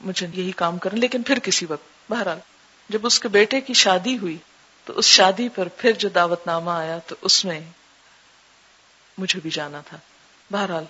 [0.01, 2.39] مجھے یہی کام کرنا لیکن پھر کسی وقت، بہرحال،
[2.89, 4.37] جب اس کے بیٹے کی شادی ہوئی
[4.89, 7.59] تو اس شادی پر پھر جو دعوت نامہ آیا تو اس میں
[9.17, 9.97] مجھے بھی جانا تھا۔
[10.51, 10.83] بہرحال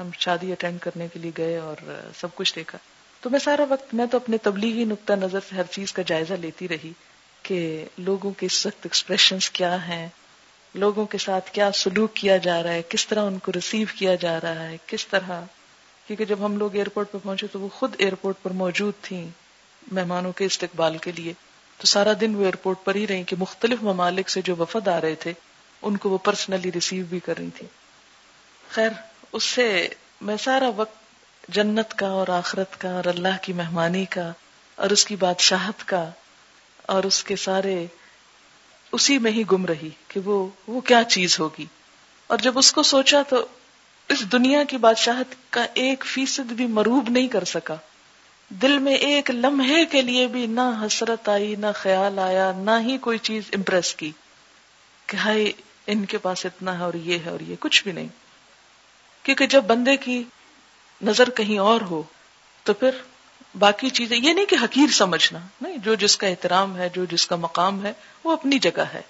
[0.00, 1.76] ہم شادی اٹینڈ کرنے کے لیے گئے اور
[2.20, 2.78] سب کچھ دیکھا۔
[3.20, 6.34] تو میں سارا وقت میں تو اپنے تبلیغی نقطہ نظر سے ہر چیز کا جائزہ
[6.34, 6.92] لیتی رہی
[7.42, 10.08] کہ لوگوں کے اس وقت ایکسپریشن کیا ہیں،
[10.74, 14.14] لوگوں کے ساتھ کیا سلوک کیا جا رہا ہے، کس طرح ان کو ریسیو کیا
[14.14, 15.40] جا رہا ہے، کس طرح۔
[16.06, 19.28] کیونکہ جب ہم لوگ ایئرپورٹ پہ پہنچے تو وہ خود ایئرپورٹ پر موجود تھیں
[19.92, 21.32] مہمانوں کے استقبال کے لیے۔
[21.84, 25.00] تو سارا دن وہ ایئرپورٹ پر ہی رہی کہ مختلف ممالک سے جو وفد آ
[25.00, 25.32] رہے تھے،
[25.82, 27.66] ان کو وہ پرسنلی ریسیو بھی کر رہی تھی
[28.70, 28.88] خیر،
[29.32, 29.88] اس سے
[30.20, 30.96] میں سارا وقت
[31.48, 34.32] جنت کا اور آخرت کا اور اللہ کی مہمانی کا
[34.74, 36.10] اور اس کی بادشاہت کا
[36.86, 37.86] اور اس کے سارے
[38.92, 41.66] اسی میں ہی گم رہی کہ وہ وہ کیا چیز ہوگی۔
[42.26, 43.46] اور جب اس کو سوچا تو
[44.08, 47.74] اس دنیا کی بادشاہت کا ایک فیصد بھی مروب نہیں کر سکا۔
[48.48, 52.98] دل میں ایک لمحے کے لیے بھی نہ حسرت آئی، نہ خیال آیا، نہ ہی
[52.98, 54.12] کوئی چیز امپریس کی
[55.06, 55.52] کہ ہائی
[55.86, 58.08] ان کے پاس اتنا ہے اور یہ ہے اور یہ کچھ بھی نہیں۔
[59.22, 60.22] کیونکہ جب بندے کی
[61.02, 62.02] نظر کہیں اور ہو،
[62.62, 62.90] تو پھر
[63.58, 67.26] باقی چیزیں، یہ نہیں کہ حقیر سمجھنا، نہیں، جو جس کا احترام ہے، جو جس
[67.26, 67.92] کا مقام ہے،
[68.24, 69.02] وہ اپنی جگہ ہے۔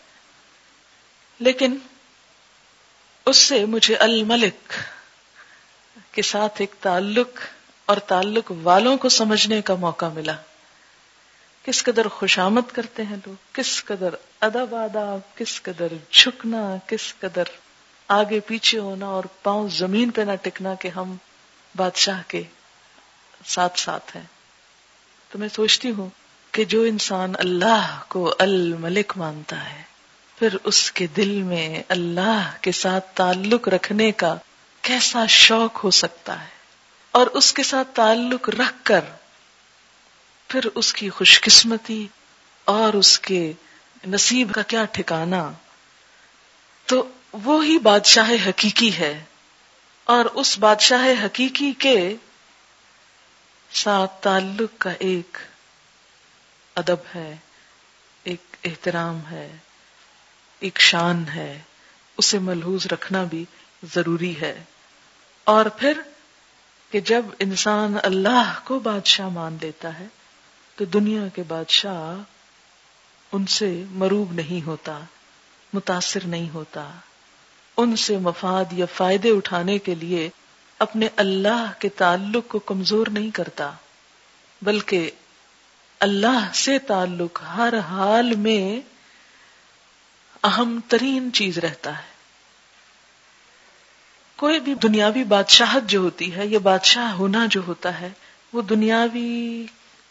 [1.38, 1.76] لیکن
[3.26, 4.72] اس سے مجھے الملک
[6.12, 7.40] کے ساتھ ایک تعلق
[7.86, 10.34] اور تعلق والوں کو سمجھنے کا موقع ملا۔
[11.62, 17.42] کس قدر خوشامد کرتے ہیں لوگ، کس قدر ادب آداب، کس قدر جھکنا، کس قدر
[18.08, 21.16] آگے پیچھے ہونا اور پاؤں زمین پہ نہ ٹکنا کہ ہم
[21.76, 22.42] بادشاہ کے
[23.46, 24.24] ساتھ ساتھ ہیں۔
[25.28, 26.08] تو میں سوچتی ہوں
[26.52, 29.82] کہ جو انسان اللہ کو الملک مانتا ہے،
[30.38, 34.36] پھر اس کے دل میں اللہ کے ساتھ تعلق رکھنے کا
[34.82, 36.54] کیسا شوق ہو سکتا ہے؟
[37.14, 39.00] اور اس کے ساتھ تعلق رکھ کر
[40.48, 42.06] پھر اس کی خوش قسمتی
[42.64, 43.52] اور اس کے
[44.06, 45.52] نصیب کا کیا ٹھکانا
[46.86, 49.24] تو وہی بادشاہ حقیقی ہے
[50.04, 52.16] اور اس بادشاہ حقیقی کے
[53.72, 55.38] ساتھ تعلق کا ایک
[56.74, 57.36] ادب ہے،
[58.24, 59.56] ایک احترام ہے،
[60.60, 61.60] ایک شان ہے۔
[62.16, 63.44] اسے ملحوظ رکھنا بھی
[63.94, 64.64] ضروری ہے۔
[65.44, 66.00] اور پھر
[66.94, 70.06] کہ جب انسان اللہ کو بادشاہ مان لیتا ہے،
[70.76, 72.22] تو دنیا کے بادشاہ
[73.32, 75.00] ان سے مروب نہیں ہوتا،
[75.72, 76.90] متاثر نہیں ہوتا۔
[77.76, 80.28] ان سے مفاد یا فائدے اٹھانے کے لیے
[80.78, 83.70] اپنے اللہ کے تعلق کو کمزور نہیں کرتا،
[84.62, 85.10] بلکہ
[86.00, 88.80] اللہ سے تعلق ہر حال میں
[90.42, 92.13] اہم ترین چیز رہتا ہے۔
[94.44, 98.08] کوئی بھی دنیاوی بادشاہت جو ہوتی ہے یہ بادشاہ ہونا جو ہوتا ہے،
[98.52, 99.66] وہ دنیاوی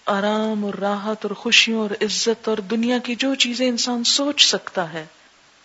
[0.05, 4.93] آرام اور راحت اور خوشیوں اور عزت اور دنیا کی جو چیزیں انسان سوچ سکتا
[4.93, 5.05] ہے،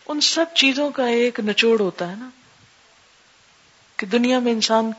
[0.08, 2.28] ان سب چیزوں کا ایک نچوڑ ہوتا ہے نا۔
[3.96, 4.90] کہ دنیا میں انسان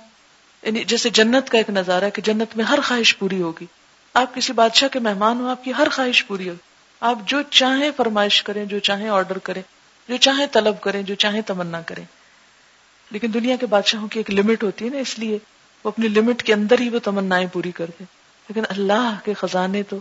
[0.64, 3.66] یعنی جیسے جنت کا ایک نظارہ ہے کہ جنت میں ہر خواہش پوری ہوگی۔
[4.14, 6.60] آپ کسی بادشاہ کے مہمان ہو آپ کی ہر خواہش پوری ہوگی۔
[7.00, 9.62] آپ جو چاہیں فرمائش کریں، جو چاہیں آرڈر کریں،
[10.10, 12.06] جو چاہیں طلب کریں، جو چاہیں تمنا کریں۔
[13.12, 15.38] لیکن دنیا کے بادشاہوں کی ایک لمٹ ہوتی ہے نا، اس لیے
[15.86, 18.04] وہ اپنی لمٹ کے اندر ہی وہ تمنا پوری کر دے
[18.50, 19.98] لیکن اللہ کے خزانے تو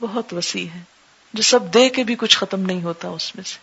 [0.00, 0.82] بہت وسیع ہے
[1.34, 3.58] جو سب دے کے بھی کچھ ختم نہیں ہوتا اس میں سے۔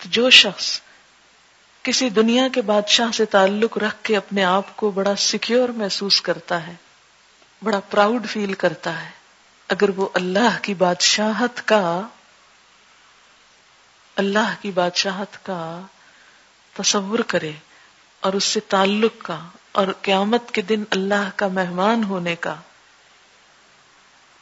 [0.00, 0.80] تو جو شخص
[1.82, 6.66] کسی دنیا کے بادشاہ سے تعلق رکھ کے اپنے آپ کو بڑا سیکیور محسوس کرتا
[6.66, 6.74] ہے،
[7.62, 9.10] بڑا پراؤڈ فیل کرتا ہے،
[9.68, 12.00] اگر وہ اللہ کی بادشاہت کا،
[14.16, 15.60] اللہ کی بادشاہت کا
[16.74, 17.52] تصور کرے
[18.20, 22.54] اور اس سے تعلق کا اور قیامت کے دن اللہ کا مہمان ہونے کا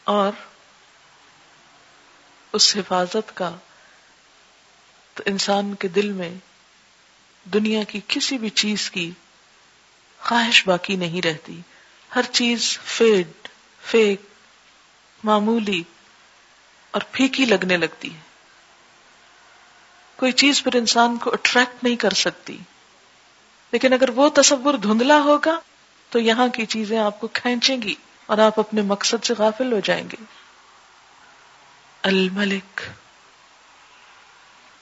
[0.05, 0.33] اور
[2.53, 3.57] اس حفاظت کا
[5.15, 6.35] تو انسان کے دل میں
[7.45, 9.11] دنیا کی کسی بھی چیز کی
[10.21, 11.61] خواہش باقی نہیں رہتی۔
[12.15, 13.49] ہر چیز فیڈ،
[13.83, 14.23] فیک،
[15.25, 15.83] معمولی
[16.91, 18.30] اور پھیکی لگنے لگتی ہے۔
[20.21, 22.59] کوئی چیز پھر انسان کو اٹریکٹ نہیں کر سکتی۔
[23.73, 25.61] لیکن اگر وہ تصور دھندلا ہوگا،
[26.11, 27.95] تو یہاں کی چیزیں آپ کو کھینچیں گی
[28.27, 30.25] اور آپ اپنے مقصد سے غافل ہو جائیں گے۔
[32.03, 32.81] الملک۔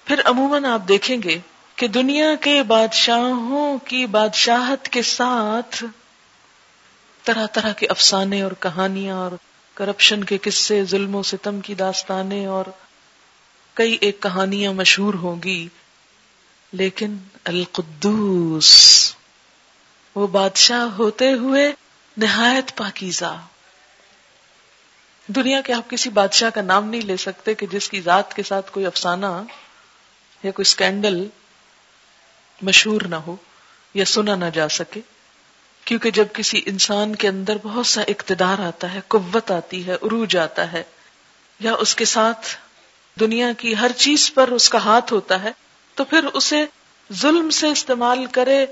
[0.05, 1.39] پھر عموماً آپ دیکھیں گے
[1.77, 5.85] کہ دنیا کے بادشاہوں کی بادشاہت کے ساتھ
[7.25, 9.33] طرح طرح کے افسانے اور کہانیاں اور
[9.75, 12.65] کرپشن کے قصے ظلم و ستم کی داستانیں اور
[13.79, 15.69] کئی ایک کہانیاں مشہور ہوں گی،
[16.73, 18.71] لیکن القدوس،
[20.15, 21.73] وہ بادشاہ ہوتے ہوئے
[22.17, 23.37] نہایت پاکیزہ۔
[25.29, 28.43] دنیا کے آپ کسی بادشاہ کا نام نہیں لے سکتے کہ جس کی ذات کے
[28.43, 29.27] ساتھ کوئی افسانہ
[30.43, 31.27] یا کوئی اسکینڈل
[32.63, 33.37] مشہور نہ ہو
[33.95, 35.01] یا سنا نہ جا سکے،
[35.85, 40.37] کیونکہ جب کسی انسان کے اندر بہت سا اقتدار آتا ہے، قوت آتی ہے، عروج
[40.37, 40.83] آتا ہے،
[41.61, 42.57] یا اس کے ساتھ
[43.21, 45.53] دنیا کی ہر چیز پر اس کا ہاتھ ہوتا ہے،
[45.95, 46.65] تو پھر اسے
[47.13, 48.67] ظلم سے استعمال کرے،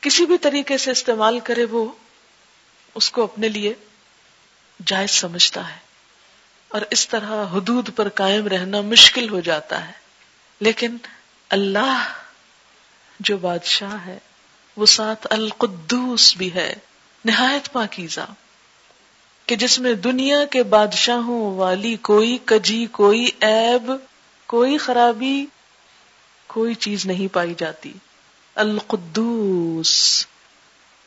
[0.00, 1.92] کسی بھی طریقے سے استعمال کرے، وہ
[2.94, 3.74] اس کو اپنے لیے
[4.86, 5.88] جائز سمجھتا ہے۔
[6.68, 9.92] اور اس طرح حدود پر قائم رہنا مشکل ہو جاتا ہے۔
[10.60, 10.96] لیکن
[11.48, 12.12] اللہ
[13.20, 14.18] جو بادشاہ ہے،
[14.76, 16.74] وہ ساتھ القدوس بھی ہے،
[17.24, 18.32] نہایت پاکیزہ۔
[19.48, 23.92] کہ جس میں دنیا کے بادشاہوں والی کوئی کجی، کوئی عیب،
[24.46, 25.46] کوئی خرابی،
[26.46, 27.92] کوئی چیز نہیں پائی جاتی۔
[28.54, 30.26] القدوس،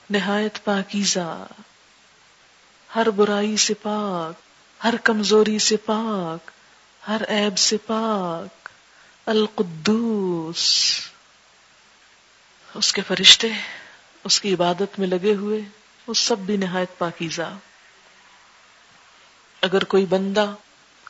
[0.10, 1.48] نہایت پاکیزہ،
[2.96, 4.42] ہر برائی سے پاک،
[4.84, 6.52] ہر کمزوری سے پاک،
[7.08, 8.70] ہر عیب سے پاک۔
[9.26, 10.94] القدوس،
[12.76, 13.48] اس کے فرشتے،
[14.24, 15.62] اس کی عبادت میں لگے ہوئے،
[16.08, 17.58] وہ سب بھی نہایت پاکیزہ۔
[19.62, 20.55] اگر کوئی بندہ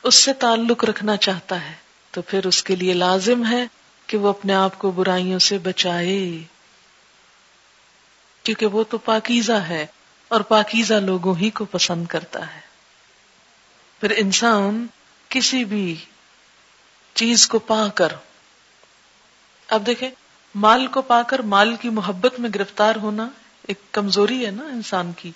[0.02, 1.72] اس سے تعلق رکھنا چاہتا ہے،
[2.10, 3.66] تو پھر اس کے لیے لازم ہے
[4.06, 6.42] کہ وہ اپنے آپ کو برائیوں سے بچائے۔
[8.42, 9.86] کیونکہ وہ تو پاکیزہ ہے
[10.28, 12.60] اور پاکیزہ لوگوں ہی کو پسند کرتا ہے۔
[14.00, 14.86] پھر انسان
[15.28, 15.96] کسی بھی
[17.14, 18.08] چیز کو پا کر،
[19.68, 20.10] اب دیکھیں،
[20.54, 23.28] مال کو پا کر مال کی محبت میں گرفتار ہونا
[23.68, 25.30] ایک کمزوری ہے نا انسان کی۔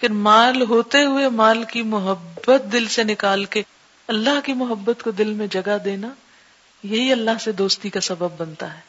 [0.00, 3.62] لیکن مال ہوتے ہوئے مال کی محبت دل سے نکال کے
[4.06, 6.08] اللہ کی محبت کو دل میں جگہ دینا،
[6.82, 8.80] یہی اللہ سے دوستی کا سبب بنتا ہے۔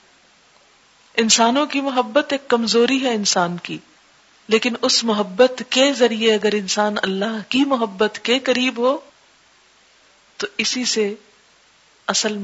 [1.18, 3.78] انسانوں کی محبت ایک کمزوری ہے انسان کی،
[4.47, 8.97] لیکن اس محبت کے ذریعے اگر انسان اللہ کی محبت کے قریب ہو،
[10.38, 11.14] تو اسی سے
[12.08, 12.38] اصل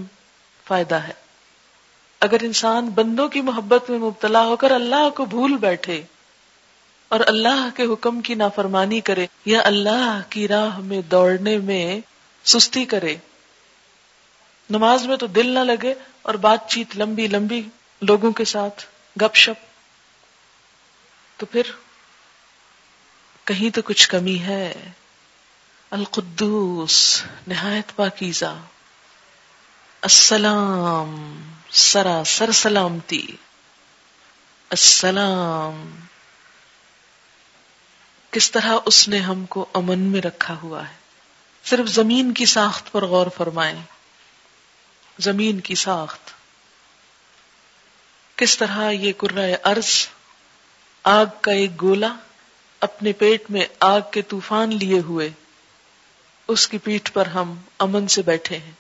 [0.68, 1.14] فائدہ ہے۔
[2.20, 6.04] اگر انسان بندوں کی محبت میں مبتلا ہو کر اللہ کو بھول بیٹھے
[7.14, 12.00] اور اللہ کے حکم کی نافرمانی کرے یا اللہ کی راہ میں دوڑنے میں
[12.44, 13.16] سستی کرے۔
[14.70, 17.62] نماز میں تو دل نہ لگے اور بات چیت لمبی لمبی
[18.02, 18.86] لوگوں کے ساتھ
[19.22, 19.66] گپ شپ۔
[21.38, 21.62] تو پھر
[23.44, 24.92] کہیں تو کچھ کمی ہے۔
[25.92, 28.58] القدوس، نہایت پاکیزہ۔
[30.02, 31.42] السلام
[31.72, 33.28] سرا سر سلامتی۔
[34.70, 36.03] السلام۔
[38.34, 40.94] کس طرح اس نے ہم کو امن میں رکھا ہوا ہے؟
[41.64, 43.82] صرف زمین کی ساخت پر غور فرمائیں۔
[45.20, 46.32] زمین کی ساخت۔
[48.36, 50.08] کس طرح یہ کرا ارض
[51.04, 52.16] آگ کا ایک گولا
[52.80, 55.30] اپنے پیٹ میں آگ کے طوفان لیے ہوئے،
[56.48, 58.72] اس کی پیٹ پر ہم امن سے بیٹھے ہیں۔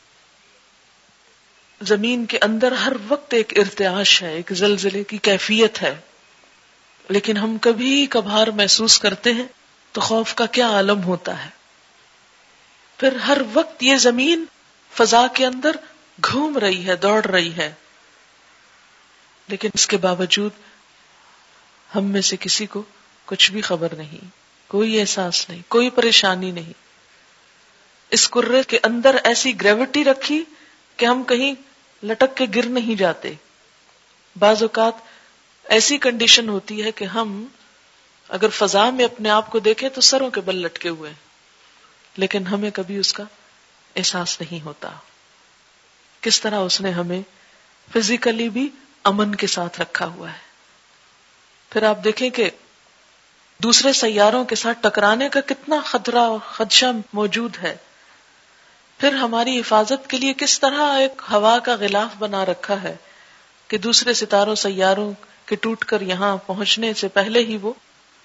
[1.81, 5.95] زمین کے اندر ہر وقت ایک ارتعاش ہے، ایک زلزلے کی کیفیت ہے۔
[7.09, 9.45] لیکن ہم کبھی کبھار محسوس کرتے ہیں
[9.91, 11.49] تو خوف کا کیا عالم ہوتا ہے۔
[12.97, 14.45] پھر ہر وقت یہ زمین
[14.93, 15.71] فضا کے اندر
[16.25, 17.73] گھوم رہی ہے، دوڑ رہی ہے۔
[19.47, 20.51] لیکن اس کے باوجود
[21.95, 22.83] ہم میں سے کسی کو
[23.25, 24.25] کچھ بھی خبر نہیں،
[24.67, 26.73] کوئی احساس نہیں، کوئی پریشانی نہیں۔
[28.09, 30.43] اس کرے کے اندر ایسی گریوٹی رکھی
[30.97, 31.55] کہ ہم کہیں
[32.05, 33.33] لٹک کے گر نہیں جاتے۔
[34.39, 35.12] بعض اوقات
[35.63, 37.45] ایسی کنڈیشن ہوتی ہے کہ ہم
[38.29, 41.13] اگر فضا میں اپنے آپ کو دیکھیں تو سروں کے بل لٹکے ہوئے
[42.17, 43.23] لیکن ہمیں کبھی اس کا
[43.95, 44.89] احساس نہیں ہوتا۔
[46.21, 47.21] کس طرح اس نے ہمیں
[47.93, 48.69] فزیکلی بھی
[49.03, 50.37] امن کے ساتھ رکھا ہوا ہے۔
[51.69, 52.49] پھر آپ دیکھیں کہ
[53.57, 57.77] دوسرے سیاروں کے ساتھ ٹکرانے کا کتنا خطرہ اور خدشہ موجود ہے۔
[58.97, 62.95] پھر ہماری حفاظت کے لیے کس طرح ایک ہوا کا غلاف بنا رکھا ہے
[63.67, 65.13] کہ دوسرے ستاروں، سیاروں
[65.45, 67.73] کے ٹوٹ کر یہاں پہنچنے سے پہلے ہی وہ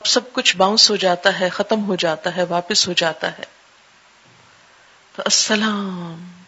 [0.04, 3.44] سب کچھ باؤنس ہو جاتا ہے، ختم ہو جاتا ہے، واپس ہو جاتا ہے۔
[5.16, 6.42] تو السلام،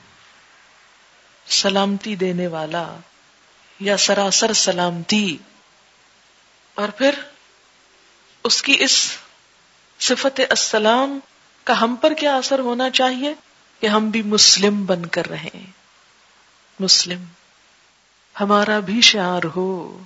[1.48, 2.94] سلامتی دینے والا
[3.80, 5.36] یا سراسر سلامتی۔
[6.74, 7.14] اور پھر
[8.44, 9.12] اس کی اس
[10.00, 11.18] صفت السلام
[11.64, 13.34] کا ہم پر کیا اثر ہونا چاہیے؟
[13.80, 15.48] کہ ہم بھی مسلم بن کر رہے
[16.80, 17.24] مسلم،
[18.40, 19.98] ہمارا بھی شعار ہو۔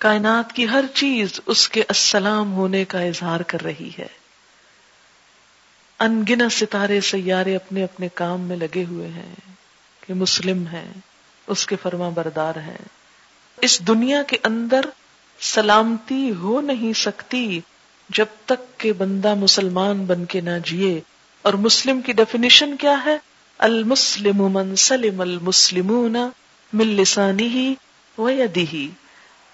[0.00, 4.06] کائنات کی ہر چیز اس کے السلام ہونے کا اظہار کر رہی ہے۔
[5.98, 9.34] انگنا ستارے سیارے اپنے اپنے کام میں لگے ہوئے ہیں
[10.06, 10.92] کہ مسلم ہیں،
[11.46, 12.78] اس کے فرما بردار ہیں۔
[13.60, 14.80] اس دنیا کے اندر
[15.40, 17.60] سلامتی ہو نہیں سکتی
[18.08, 21.00] جب تک کہ بندہ مسلمان بن کے نہ جیے۔
[21.42, 23.18] اور مسلم کی ڈیفینیشن کیا ہے؟
[23.58, 26.16] المسلم من سلم المسلمون
[26.72, 27.72] من لسانه
[28.18, 28.86] ويده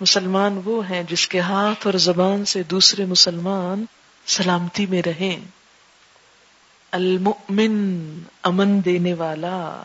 [0.01, 3.85] مسلمان وہ ہیں جس کے ہاتھ اور زبان سے دوسرے مسلمان
[4.27, 5.41] سلامتی میں رہیں۔
[6.91, 9.83] المؤمن امن دینے والا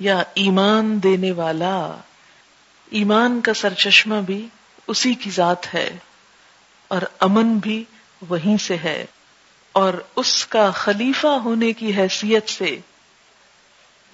[0.00, 1.96] یا ایمان دینے والا،
[2.90, 4.46] ایمان کا سرچشمہ بھی
[4.86, 5.96] اسی کی ذات ہے
[6.88, 7.84] اور امن بھی
[8.28, 9.04] وہیں سے ہے۔
[9.72, 12.78] اور اس کا خلیفہ ہونے کی حیثیت سے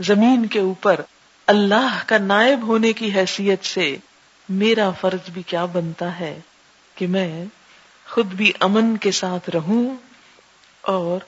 [0.01, 1.01] زمین کے اوپر
[1.47, 3.97] اللہ کا نائب ہونے کی حیثیت سے
[4.49, 6.41] میرا فرض بھی کیا بنتا ہے
[6.95, 7.45] کہ میں
[8.11, 9.97] خود بھی امن کے ساتھ رہوں
[10.81, 11.19] اور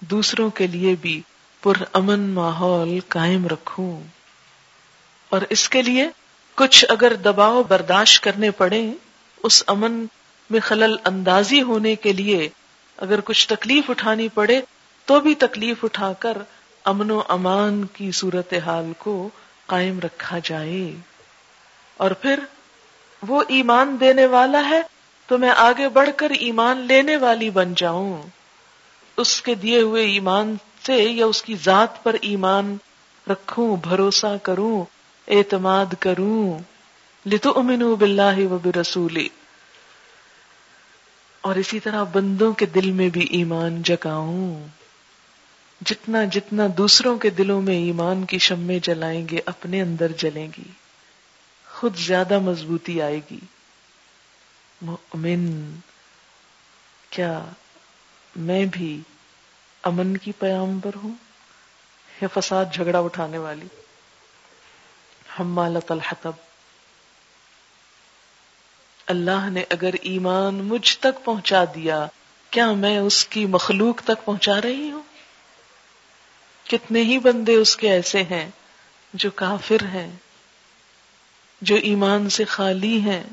[0.00, 1.20] دوسروں کے لیے بھی
[1.62, 4.00] پر امن ماحول قائم رکھوں۔
[5.28, 6.08] اور اس کے لیے
[6.54, 8.90] کچھ اگر دباؤ برداشت کرنے پڑے
[9.42, 10.04] اس امن
[10.50, 12.48] میں خلل اندازی ہونے کے لیے
[12.96, 14.60] اگر کچھ تکلیف اٹھانی پڑے،
[15.04, 16.38] تو بھی تکلیف اٹھا کر
[16.84, 19.28] امن و امان کی صورت حال کو
[19.66, 20.94] قائم رکھا جائے۔
[22.00, 22.38] اور پھر
[23.28, 24.82] وہ ایمان دینے والا ہے
[25.26, 28.22] تو میں آگے بڑھ کر ایمان لینے والی بن جاؤں۔
[29.16, 32.76] اس کے دیے ہوئے ایمان سے یا اس کی ذات پر ایمان
[33.30, 34.84] رکھوں، بھروسہ کروں،
[35.28, 36.58] اعتماد کروں۔
[37.28, 39.28] لتو امین بلّہ و برسولی۔
[41.40, 44.66] اور اسی طرح بندوں کے دل میں بھی ایمان جگاؤں۔
[45.86, 50.79] جتنا جتنا دوسروں کے دلوں میں ایمان کی شمے جلائیں گے، اپنے اندر جلیں گی۔
[51.80, 53.38] خود زیادہ مضبوطی آئے گی۔
[54.82, 55.74] مؤمن
[57.10, 57.44] کیا
[58.36, 59.00] میں بھی
[59.82, 61.14] امن کی پیام پر ہوں
[62.22, 63.66] یا فساد جھگڑا اٹھانے والی؟
[65.38, 66.32] ہم مالت الحتب
[69.06, 72.06] اللہ نے اگر ایمان مجھ تک پہنچا دیا،
[72.50, 75.02] کیا میں اس کی مخلوق تک پہنچا رہی ہوں؟
[76.68, 78.50] کتنے ہی بندے اس کے ایسے ہیں
[79.14, 80.16] جو کافر ہیں۔
[81.60, 83.24] جو ایمان سے خالی ہیں،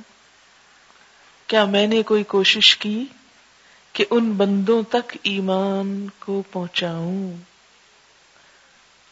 [1.47, 3.05] کیا میں نے کوئی کوشش کی
[3.93, 7.37] کہ ان بندوں تک ایمان کو پہنچاؤں؟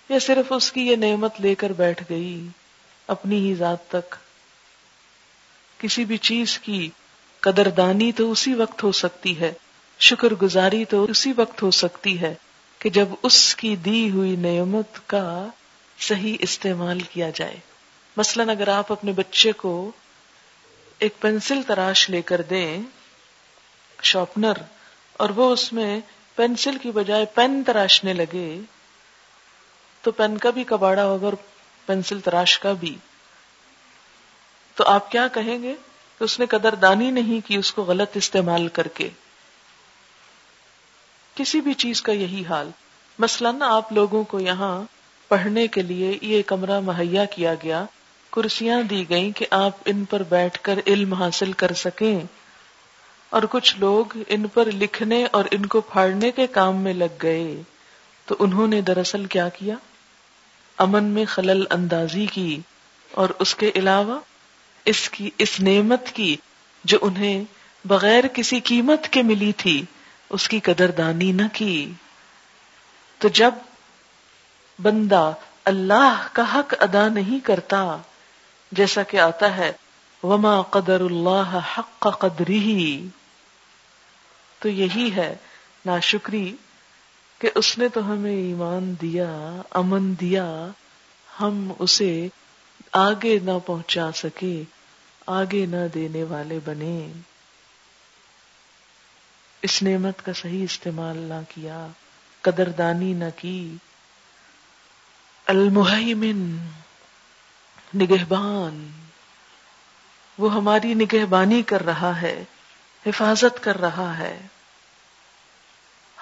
[0.10, 2.48] یا صرف اس کی یہ نعمت لے کر بیٹھ گئی،
[3.08, 4.16] اپنی ہی ذات تک؟
[5.78, 6.90] کسی بھی چیز کی
[7.40, 9.54] قدردانی تو اسی وقت ہو سکتی ہے،
[10.00, 12.34] شکر گزاری تو اسی وقت ہو سکتی ہے
[12.80, 15.48] کہ جب اس کی دی ہوئی نعمت کا
[16.00, 17.58] صحیح استعمال کیا جائے۔
[18.18, 19.92] مثلا اگر آپ اپنے بچے کو
[21.00, 22.82] ایک پینسل تراش لے کر دیں
[24.04, 24.54] شارپنر
[25.14, 26.00] اور وہ اس میں
[26.36, 28.60] پینسل کی بجائے پین تراشنے لگے،
[30.02, 31.34] تو پین کا بھی کباڑا ہوگا اور
[31.86, 32.98] پینسل تراش کا بھی۔
[34.76, 35.74] تو آپ کیا کہیں گے
[36.20, 39.10] کہ اس نے قدر دانی نہیں کی اس کو غلط استعمال کر کے؟
[41.36, 42.70] کسی بھی چیز کا یہی حال۔
[43.20, 44.84] مثلاً آپ لوگوں کو یہاں
[45.28, 47.86] پڑھنے کے لیے یہ کمرہ مہیا کیا گیا۔
[48.36, 52.20] کرسیاں دی گئیں کہ آپ ان پر بیٹھ کر علم حاصل کر سکیں۔
[53.30, 57.62] اور کچھ لوگ ان پر لکھنے اور ان کو پھاڑنے کے کام میں لگ گئے۔
[58.26, 59.76] تو انہوں نے دراصل کیا کیا؟
[60.78, 62.60] امن میں خلل اندازی کی۔
[63.12, 64.20] اور اس کے علاوہ
[64.86, 66.36] اس کی، اس نعمت کی
[66.84, 67.44] جو انہیں
[67.86, 69.86] بغیر کسی قیمت کے ملی تھی،
[70.30, 71.92] اس کی قدر دانی نہ کی۔
[73.18, 73.52] تو جب
[74.82, 75.32] بندہ
[75.66, 77.98] اللہ کا حق ادا نہیں کرتا
[78.76, 79.72] جیسا کہ آتا ہے،
[80.24, 83.08] وما قدر اللہ حق قدری
[84.60, 85.36] تو یہی ہے
[85.86, 86.56] ناشکری
[87.40, 90.68] کہ اس نے تو ہمیں ایمان دیا، امن دیا،
[91.42, 92.28] ہم اسے
[92.92, 94.64] آگے نہ پہنچا سکے،
[95.28, 97.12] آگے نہ دینے والے بنے۔
[99.62, 101.88] اس نعمت کا صحیح استعمال نہ کیا،
[102.42, 103.76] قدردانی نہ کی۔
[105.46, 106.58] المحیمن
[107.96, 108.92] نگہبان۔
[110.38, 112.44] وہ ہماری نگہبانی کر رہا ہے،
[113.06, 114.48] حفاظت کر رہا ہے۔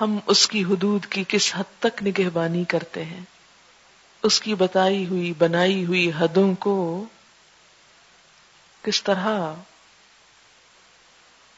[0.01, 3.21] ہم اس کی حدود کی کس حد تک نگہبانی کرتے ہیں؟
[4.23, 7.05] اس کی بتائی ہوئی، بنائی ہوئی حدوں کو
[8.81, 9.53] کس طرح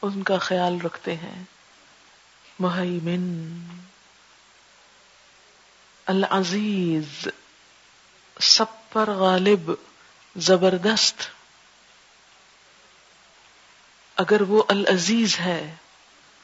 [0.02, 1.42] ان کا خیال رکھتے ہیں؟
[2.58, 3.58] محیمن
[6.06, 7.28] العزیز۔
[8.40, 9.72] سب پر غالب۔
[10.36, 11.22] زبردست۔
[14.16, 15.74] اگر وہ العزیز ہے،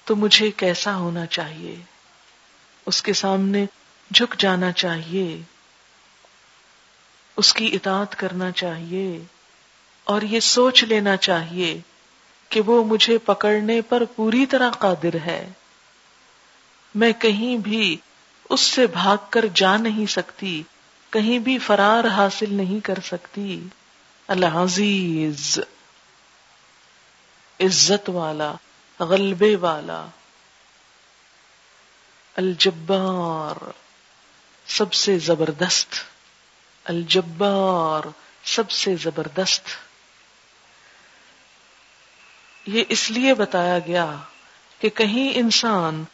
[0.05, 1.77] تو مجھے کیسا ہونا چاہیے؟
[2.87, 3.67] اس کے سامنے
[4.15, 5.43] جھک جانا چاہیے،
[7.37, 9.25] اس کی اطاعت کرنا چاہیے،
[10.05, 11.81] اور یہ سوچ لینا چاہیے
[12.49, 15.49] کہ وہ مجھے پکڑنے پر پوری طرح قادر ہے۔
[16.95, 17.97] میں کہیں بھی
[18.49, 20.63] اس سے بھاگ کر جا نہیں سکتی،
[21.11, 23.61] کہیں بھی فرار حاصل نہیں کر سکتی۔
[24.29, 25.59] العزیز
[27.61, 28.55] عزت والا،
[29.01, 30.07] غلبے والا،
[32.37, 33.71] الجبار،
[34.67, 35.95] سب سے زبردست،
[36.85, 38.09] الجبار،
[38.45, 39.69] سب سے زبردست۔
[42.67, 44.17] یہ اس لیے بتایا گیا
[44.79, 46.05] کہ کہیں انسان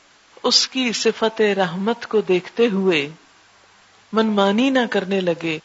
[0.42, 3.08] اس کی صفت رحمت کو دیکھتے ہوئے
[4.12, 5.58] منمانی نہ کرنے لگے،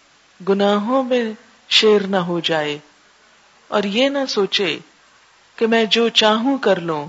[0.50, 1.24] گناہوں میں
[1.74, 2.80] شیر نہ ہو جائے۔
[3.68, 4.80] اور یہ نہ سوچے
[5.56, 7.08] کہ میں جو چاہوں کر لوں۔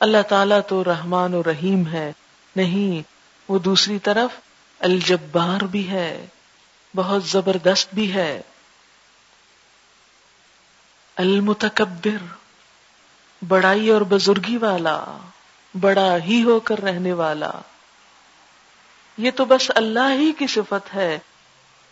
[0.00, 2.12] اللہ تعالیٰ تو رحمان و رحیم ہے۔
[2.56, 3.08] نہیں،
[3.48, 4.30] وہ دوسری طرف
[4.80, 6.26] الجبار بھی ہے۔
[6.96, 8.42] بہت زبردست بھی ہے۔
[11.16, 12.24] المتکبر،
[13.48, 15.04] بڑائی اور بزرگی والا،
[15.80, 17.50] بڑا ہی ہو کر رہنے والا۔
[19.18, 21.18] یہ تو بس اللہ ہی کی صفت ہے۔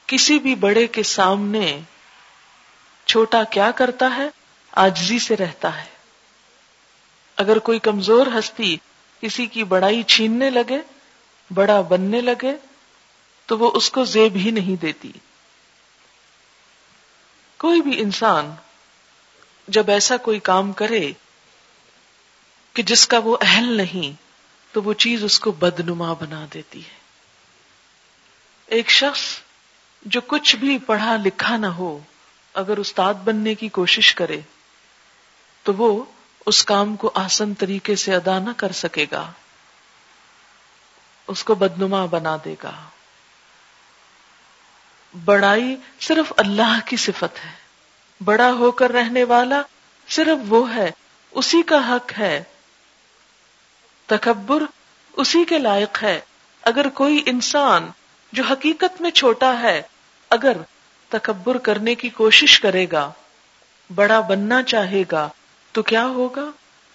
[0.09, 1.81] کسی بھی بڑے کے سامنے
[3.07, 4.29] چھوٹا کیا کرتا ہے؟
[4.73, 5.89] آجزی سے رہتا ہے۔
[7.37, 8.77] اگر کوئی کمزور ہستی
[9.21, 10.79] کسی کی بڑائی چھیننے لگے،
[11.55, 12.57] بڑا بننے لگے،
[13.47, 15.13] تو وہ اس کو زیب ہی نہیں دیتی۔
[17.59, 18.55] کوئی بھی انسان
[19.69, 21.13] جب ایسا کوئی کام کرے
[22.73, 24.23] کہ جس کا وہ اہل نہیں،
[24.75, 26.99] تو وہ چیز اس کو بدنما بنا دیتی ہے۔
[28.67, 29.21] ایک شخص
[30.03, 31.99] جو کچھ بھی پڑھا لکھا نہ ہو،
[32.55, 34.41] اگر استاد بننے کی کوشش کرے،
[35.63, 36.05] تو وہ
[36.47, 39.33] اس کام کو آسن طریقے سے ادا نہ کر سکے گا۔
[41.27, 42.73] اس کو بدنما بنا دے گا۔
[45.25, 47.53] بڑائی صرف اللہ کی صفت ہے۔
[48.25, 49.63] بڑا ہو کر رہنے والا
[50.09, 50.91] صرف وہ ہے،
[51.31, 52.43] اسی کا حق ہے۔
[54.07, 54.63] تکبر
[55.13, 56.21] اسی کے لائق ہے۔
[56.63, 57.91] اگر کوئی انسان
[58.33, 59.83] جو حقیقت میں چھوٹا ہے،
[60.31, 60.57] اگر
[61.09, 63.13] تکبر کرنے کی کوشش کرے گا،
[63.95, 65.29] بڑا بننا چاہے گا،
[65.73, 66.51] تو کیا ہوگا؟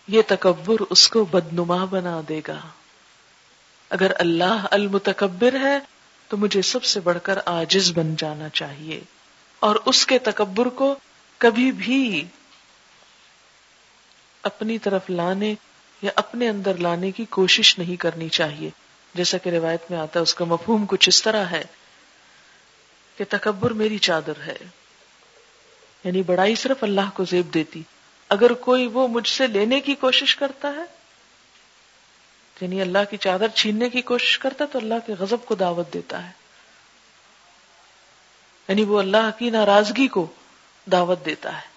[0.07, 2.59] یہ تکبر اس کو بدنما بنا دے گا۔
[3.89, 5.79] اگر اللہ المتکبر ہے،
[6.27, 9.01] تو مجھے سب سے بڑھ کر آجز بن جانا چاہیے۔
[9.59, 10.95] اور اس کے تکبر کو
[11.37, 12.25] کبھی بھی
[14.43, 15.55] اپنی طرف لانے
[16.01, 18.69] یا اپنے اندر لانے کی کوشش نہیں کرنی چاہیے۔
[19.13, 21.63] جیسا کہ روایت میں آتا ہے، اس کا مفہوم کچھ اس طرح ہے
[23.17, 24.57] کہ تکبر میری چادر ہے۔
[26.03, 27.81] یعنی بڑائی صرف اللہ کو زیب دیتی۔
[28.29, 30.83] اگر کوئی وہ مجھ سے لینے کی کوشش کرتا ہے
[32.61, 35.93] یعنی اللہ کی چادر چھیننے کی کوشش کرتا ہے، تو اللہ کے غضب کو دعوت
[35.93, 36.31] دیتا ہے۔
[38.67, 40.27] یعنی وہ اللہ کی ناراضگی کو
[40.91, 41.67] دعوت دیتا ہے۔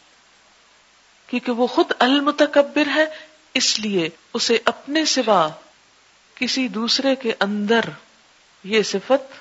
[1.26, 3.06] کیونکہ وہ خود المتکبر ہے،
[3.54, 5.48] اس لیے اسے اپنے سوا
[6.36, 7.80] کسی دوسرے کے اندر
[8.64, 9.34] یہ صفت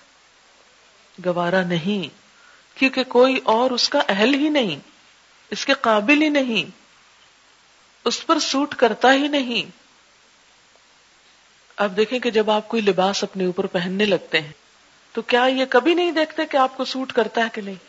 [1.25, 2.07] گوارا نہیں،
[2.77, 4.79] کیونکہ کوئی اور اس کا اہل ہی نہیں،
[5.51, 6.71] اس کے قابل ہی نہیں،
[8.05, 9.71] اس پر سوٹ کرتا ہی نہیں۔
[11.77, 14.51] اب دیکھیں کہ جب آپ کوئی لباس اپنے اوپر پہننے لگتے ہیں،
[15.11, 17.83] تو کیا یہ کبھی نہیں دیکھتے کہ آپ کو سوٹ کرتا ہے کہ نہیں؟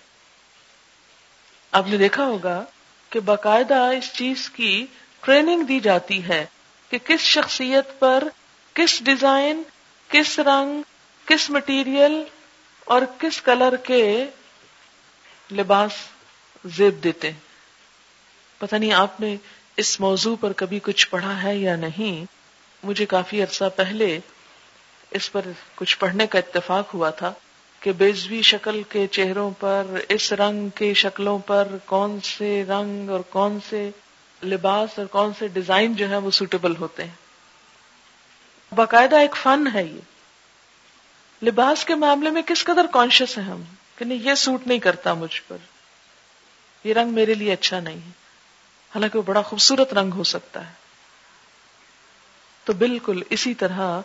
[1.72, 2.64] آپ نے دیکھا ہوگا
[3.10, 4.86] کہ باقاعدہ اس چیز کی
[5.20, 6.46] ٹریننگ دی جاتی ہے
[6.90, 8.24] کہ کس شخصیت پر
[8.76, 9.62] کس ڈیزائن،
[10.08, 10.82] کس رنگ،
[11.26, 12.24] کس مٹیریل
[12.84, 14.24] اور کس کلر کے
[15.52, 15.92] لباس
[16.64, 17.30] زیب دیتے
[18.58, 19.36] پتہ نہیں آپ نے
[19.76, 22.24] اس موضوع پر کبھی کچھ پڑھا ہے یا نہیں۔
[22.86, 24.20] مجھے کافی عرصہ پہلے
[25.10, 25.40] اس پر
[25.74, 27.32] کچھ پڑھنے کا اتفاق ہوا تھا
[27.80, 33.20] کہ بیزوی شکل کے چہروں پر، اس رنگ کے شکلوں پر کون سے رنگ اور
[33.20, 33.90] کون سے
[34.42, 37.25] لباس اور کون سے ڈیزائن جو ہے وہ سوٹیبل ہوتے ہیں۔
[38.74, 40.00] باقاعدہ ایک فن ہے یہ۔
[41.44, 43.62] لباس کے معاملے میں کس قدر کانشیس ہے ہم
[43.96, 45.56] کہ نہیں، یہ سوٹ نہیں کرتا مجھ پر۔
[46.84, 48.10] یہ رنگ میرے لیے اچھا نہیں ہے۔
[48.94, 50.72] حالانکہ وہ بڑا خوبصورت رنگ ہو سکتا ہے۔
[52.64, 54.00] تو بالکل اسی طرح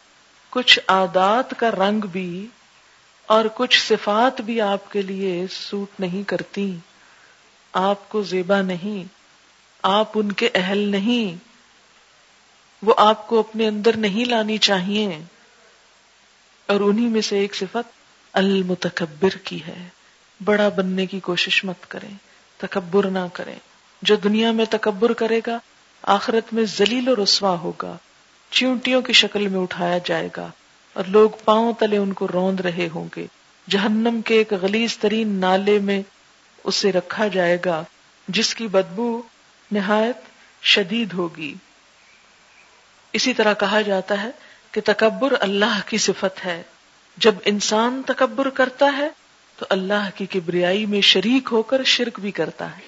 [0.50, 2.48] کچھ عادات کا رنگ بھی
[3.26, 6.78] اور کچھ صفات بھی آپ کے لیے سوٹ نہیں کرتی۔
[7.74, 9.04] آپ کو زیبا نہیں،
[9.82, 11.51] آپ ان کے اہل نہیں۔
[12.84, 15.20] وہ آپ کو اپنے اندر نہیں لانی چاہیے۔
[16.66, 17.92] اور انہی میں سے ایک صفت
[18.34, 19.88] المتکبر کی ہے۔
[20.44, 22.10] بڑا بننے کی کوشش مت کریں۔
[22.58, 23.56] تکبر نہ کریں۔
[24.02, 25.60] جو دنیا میں تکبر کرے گا،
[26.02, 27.98] آخرت میں ذلیل و رسوا ہوگا۔
[28.50, 30.50] چیونٹیوں کی شکل میں اٹھایا جائے گا۔
[30.94, 33.28] اور لوگ پاؤں تلے ان کو روند رہے ہوں گے۔
[33.70, 36.02] جہنم کے ایک غلیظ ترین نالے میں
[36.64, 37.84] اسے رکھا جائے گا،
[38.28, 39.22] جس کی بدبو
[39.72, 40.18] نہایت
[40.62, 41.56] شدید ہوگی۔
[43.14, 44.30] اسی طرح کہا جاتا ہے
[44.72, 46.64] کہ تکبر اللہ کی صفت ہے۔
[47.18, 49.10] جب انسان تکبر کرتا ہے،
[49.58, 52.82] تو اللہ کی کبریائی میں شریک ہو کر شرک بھی کرتا ہے۔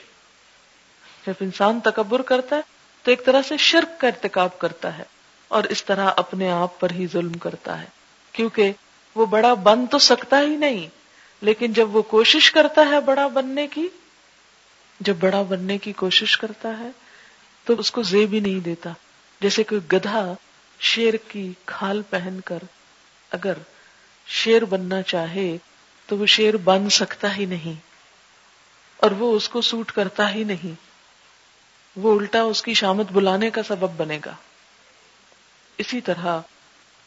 [1.28, 2.61] جب انسان تکبر کرتا ہے،
[3.03, 5.03] تو ایک طرح سے شرک کا ارتکاب کرتا ہے
[5.47, 7.86] اور اس طرح اپنے آپ پر ہی ظلم کرتا ہے۔
[8.32, 8.71] کیونکہ
[9.15, 10.88] وہ بڑا بن تو سکتا ہی نہیں،
[11.41, 13.88] لیکن جب وہ کوشش کرتا ہے بڑا بننے کی،
[14.99, 16.89] جب بڑا بننے کی کوشش کرتا ہے،
[17.65, 18.89] تو اس کو زیب ہی نہیں دیتا۔
[19.43, 20.33] جیسے کوئی گدھا
[20.79, 22.57] شیر کی کھال پہن کر
[23.29, 23.53] اگر
[24.27, 25.57] شیر بننا چاہے
[26.07, 27.73] تو وہ شیر بن سکتا ہی نہیں
[28.97, 30.81] اور وہ اس کو سوٹ کرتا ہی نہیں۔
[31.95, 34.35] وہ الٹا اس کی شامت بلانے کا سبب بنے گا۔
[35.77, 36.39] اسی طرح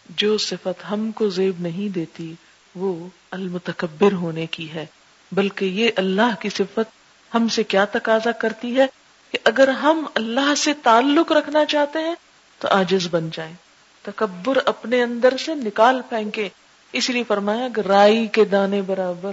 [0.09, 2.35] جو صفت ہم کو زیب نہیں دیتی
[2.75, 4.87] وہ المتکبر ہونے کی ہے،
[5.33, 6.95] بلکہ یہ اللہ کی صفت
[7.35, 8.87] ہم سے کیا تقاضا کرتی ہے
[9.31, 12.15] کہ اگر ہم اللہ سے تعلق رکھنا چاہتے ہیں
[12.59, 13.55] تو آجز بن جائیں
[14.03, 16.49] تکبر اپنے اندر سے نکال پھینکے۔
[16.93, 19.33] اس لیے فرمایا کہ رائی کے دانے برابر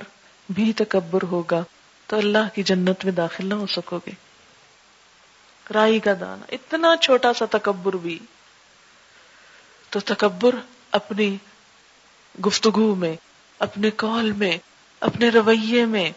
[0.50, 1.64] بھی تکبر ہوگا۔
[2.08, 4.12] تو اللہ کی جنت میں داخل نہ ہو سکو گے۔
[5.74, 8.20] رائی کا دانا، اتنا چھوٹا سا تکبر بھی۔
[9.90, 10.56] تو تکبر
[10.92, 11.38] اپنی
[12.46, 13.16] گفتگو میں،
[13.60, 14.58] اپنے کال میں،
[15.00, 16.12] اپنے رویے میں،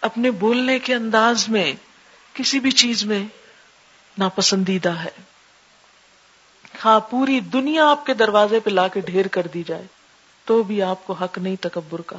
[0.00, 1.72] اپنے بولنے کے انداز میں،
[2.32, 3.24] کسی بھی چیز میں
[4.18, 5.27] ناپسندیدہ ہے۔
[6.84, 9.86] ہاں پوری دنیا آپ کے دروازے پہ لا کے ڈھیر کر دی جائے،
[10.44, 12.16] تو بھی آپ کو حق نہیں تکبر کا۔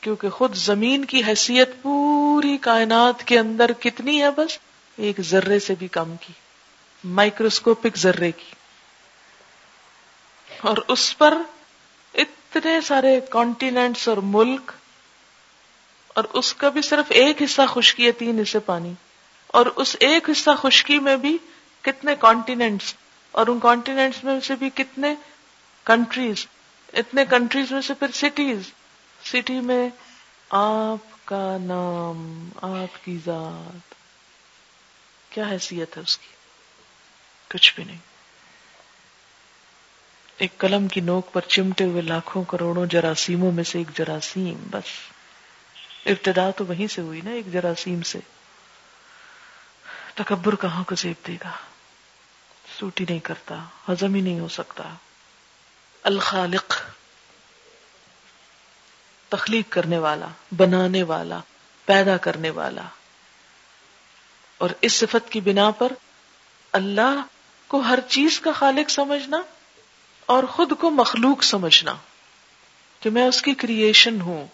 [0.00, 4.58] کیونکہ خود زمین کی حیثیت پوری کائنات کے اندر کتنی ہے بس؟
[4.96, 6.32] ایک ذرے سے بھی کم کی
[7.04, 8.54] مائکروسکوپک ذرے کی۔
[10.60, 11.36] اور اس پر
[12.14, 14.72] اتنے سارے کانٹیننٹس اور ملک،
[16.08, 18.92] اور اس کا بھی صرف ایک حصہ خشکی ہے، تین حصے پانی۔
[19.46, 21.38] اور اس ایک حصہ خشکی میں بھی
[21.82, 22.94] کتنے کانٹیننٹس
[23.32, 25.14] اور ان کانٹیننٹس میں سے بھی کتنے
[25.84, 26.46] کنٹریز
[26.92, 28.72] اتنے کنٹریز میں سے پھر سٹیز
[29.24, 29.88] سٹی میں
[30.48, 33.94] آپ کا نام، آپ کی ذات.
[35.30, 36.26] کیا حیثیت ہے اس کی؟
[37.48, 37.98] کچھ بھی نہیں.
[40.36, 44.84] ایک قلم کی نوک پر چمٹے ہوئے لاکھوں کروڑوں جراثیموں میں سے ایک جراثیم، بس.
[46.06, 48.18] ابتدا تو وہیں سے ہوئی نا ایک جراثیم سے.
[50.14, 51.50] تکبر کہاں کو زیب دے گا؟
[52.80, 54.94] سوٹی نہیں کرتا ہزم ہی نہیں ہو سکتا۔
[56.02, 56.74] الخالق،
[59.28, 60.26] تخلیق کرنے والا،
[60.56, 61.40] بنانے والا،
[61.84, 62.82] پیدا کرنے والا۔
[64.58, 65.92] اور اس صفت کی بنا پر
[66.72, 67.22] اللہ
[67.66, 69.42] کو ہر چیز کا خالق سمجھنا
[70.26, 71.94] اور خود کو مخلوق سمجھنا
[73.00, 74.46] کہ میں اس کی کریشن ہوں۔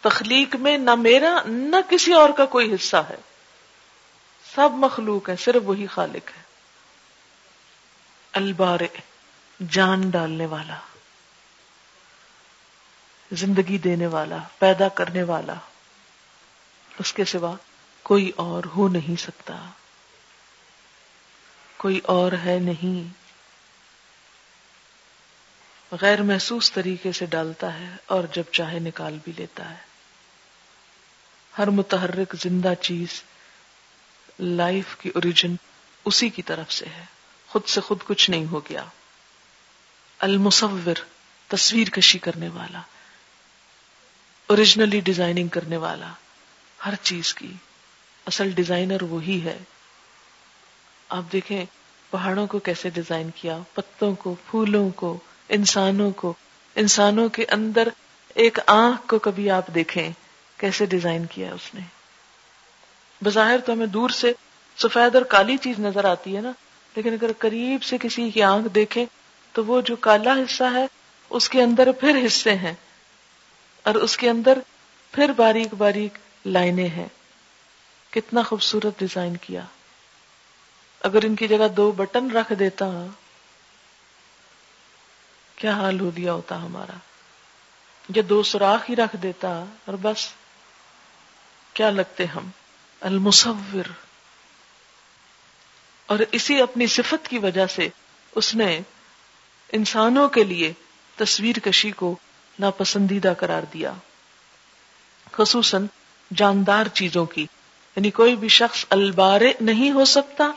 [0.00, 3.16] تخلیق میں نہ میرا، نہ کسی اور کا کوئی حصہ ہے۔
[4.54, 6.39] سب مخلوق ہے صرف وہی خالق ہے
[8.32, 8.80] البار
[9.70, 10.78] جان ڈالنے والا،
[13.32, 15.54] زندگی دینے والا، پیدا کرنے والا،
[16.98, 17.56] اس کے سوا
[18.02, 19.70] کوئی اور ہو نہیں سکتا۔
[21.76, 23.20] کوئی اور ہے نہیں۔
[26.00, 29.76] غیر محسوس طریقے سے ڈالتا ہے اور جب چاہے نکال بھی لیتا ہے۔
[31.58, 33.22] ہر متحرک زندہ چیز،
[34.40, 35.54] لائف کی اوریجن
[36.04, 37.04] اسی کی طرف سے ہے۔
[37.50, 38.84] خود سے خود کچھ نہیں ہو گیا۔
[40.18, 40.94] المصور،
[41.48, 42.80] تصویر کشی کرنے والا۔
[44.46, 46.12] اوریجنلی ڈیزائننگ کرنے والا۔
[46.86, 47.52] ہر چیز کی۔
[48.26, 49.58] اصل ڈیزائنر وہی ہے۔
[51.08, 51.64] آپ دیکھیں
[52.10, 56.34] پہاڑوں کو کیسے ڈیزائن کیا، پتوں کو، پھولوں کو، انسانوں کو۔
[56.74, 57.88] انسانوں کے اندر
[58.34, 60.10] ایک آنکھ کو کبھی آپ دیکھیں،
[60.56, 61.80] کیسے ڈیزائن کیا اس نے۔
[63.24, 64.32] بظاہر تو ہمیں دور سے
[64.78, 66.52] سفید اور کالی چیز نظر آتی ہے نا۔
[66.96, 69.06] لیکن اگر قریب سے کسی کی آنکھ دیکھیں
[69.52, 70.86] تو وہ جو کالا حصہ ہے،
[71.30, 72.74] اس کے اندر پھر حصے ہیں۔
[73.82, 74.58] اور اس کے اندر
[75.12, 77.08] پھر باریک باریک لائنیں ہیں۔
[78.10, 79.62] کتنا خوبصورت ڈیزائن کیا۔
[81.00, 83.06] اگر ان کی جگہ دو بٹن رکھ دیتا،
[85.56, 86.96] کیا حال ہو دیا ہوتا ہمارا۔
[88.16, 90.28] یا دو سوراخ ہی رکھ دیتا، اور بس۔
[91.72, 92.50] کیا لگتے ہم؟
[93.00, 94.09] المصور۔
[96.10, 97.88] اور اسی اپنی صفت کی وجہ سے
[98.34, 98.80] اس نے
[99.72, 100.72] انسانوں کے لیے
[101.16, 102.16] تصویر کشی کو
[102.58, 103.92] ناپسندیدہ قرار دیا۔
[105.32, 105.86] خصوصاً
[106.36, 107.42] جاندار چیزوں کی۔
[107.96, 110.50] یعنی کوئی بھی شخص البارے نہیں ہو سکتا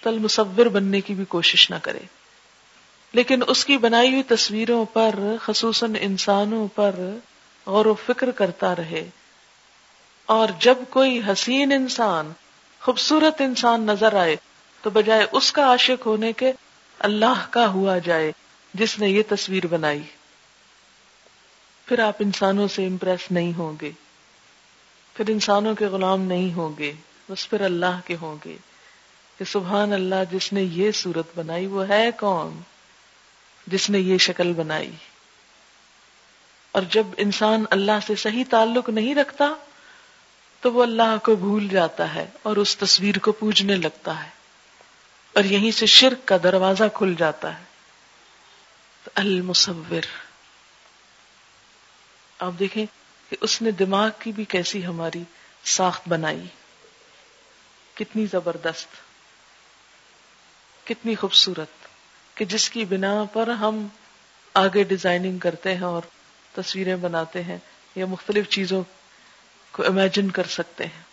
[0.00, 1.98] تو المصور بننے کی بھی کوشش نہ کرے۔
[3.12, 6.92] لیکن اس کی بنائی ہوئی تصویروں پر، خصوصاً انسانوں پر
[7.66, 9.10] غور و فکر کرتا رہے۔
[10.26, 12.32] اور جب کوئی حسین انسان،
[12.80, 14.36] خوبصورت انسان نظر آئے
[14.82, 16.52] تو بجائے اس کا عاشق ہونے کے
[16.98, 18.32] اللہ کا ہوا جائے
[18.74, 20.02] جس نے یہ تصویر بنائی۔
[21.86, 23.90] پھر آپ انسانوں سے امپریس نہیں ہوں گے۔
[25.14, 26.92] پھر انسانوں کے غلام نہیں ہوں گے،
[27.30, 28.56] بس پھر اللہ کے ہوں گے۔
[29.38, 32.60] کہ سبحان اللہ، جس نے یہ صورت بنائی، وہ ہے کون؟
[33.66, 34.90] جس نے یہ شکل بنائی۔
[36.72, 39.54] اور جب انسان اللہ سے صحیح تعلق نہیں رکھتا،
[40.60, 44.39] تو وہ اللہ کو بھول جاتا ہے اور اس تصویر کو پوجنے لگتا ہے۔
[45.32, 47.64] اور یہیں سے شرک کا دروازہ کھل جاتا ہے۔
[49.14, 50.06] المصور۔
[52.38, 52.86] آپ دیکھیں
[53.30, 55.22] کہ اس نے دماغ کی بھی کیسی ہماری
[55.64, 56.46] ساخت بنائی۔
[57.94, 58.88] کتنی زبردست۔
[60.86, 61.68] کتنی خوبصورت۔
[62.34, 63.86] کہ جس کی بنا پر ہم
[64.54, 66.02] آگے ڈیزائننگ کرتے ہیں اور
[66.54, 67.58] تصویریں بناتے ہیں
[67.94, 68.82] یا مختلف چیزوں
[69.72, 71.09] کو امیجن کر سکتے ہیں۔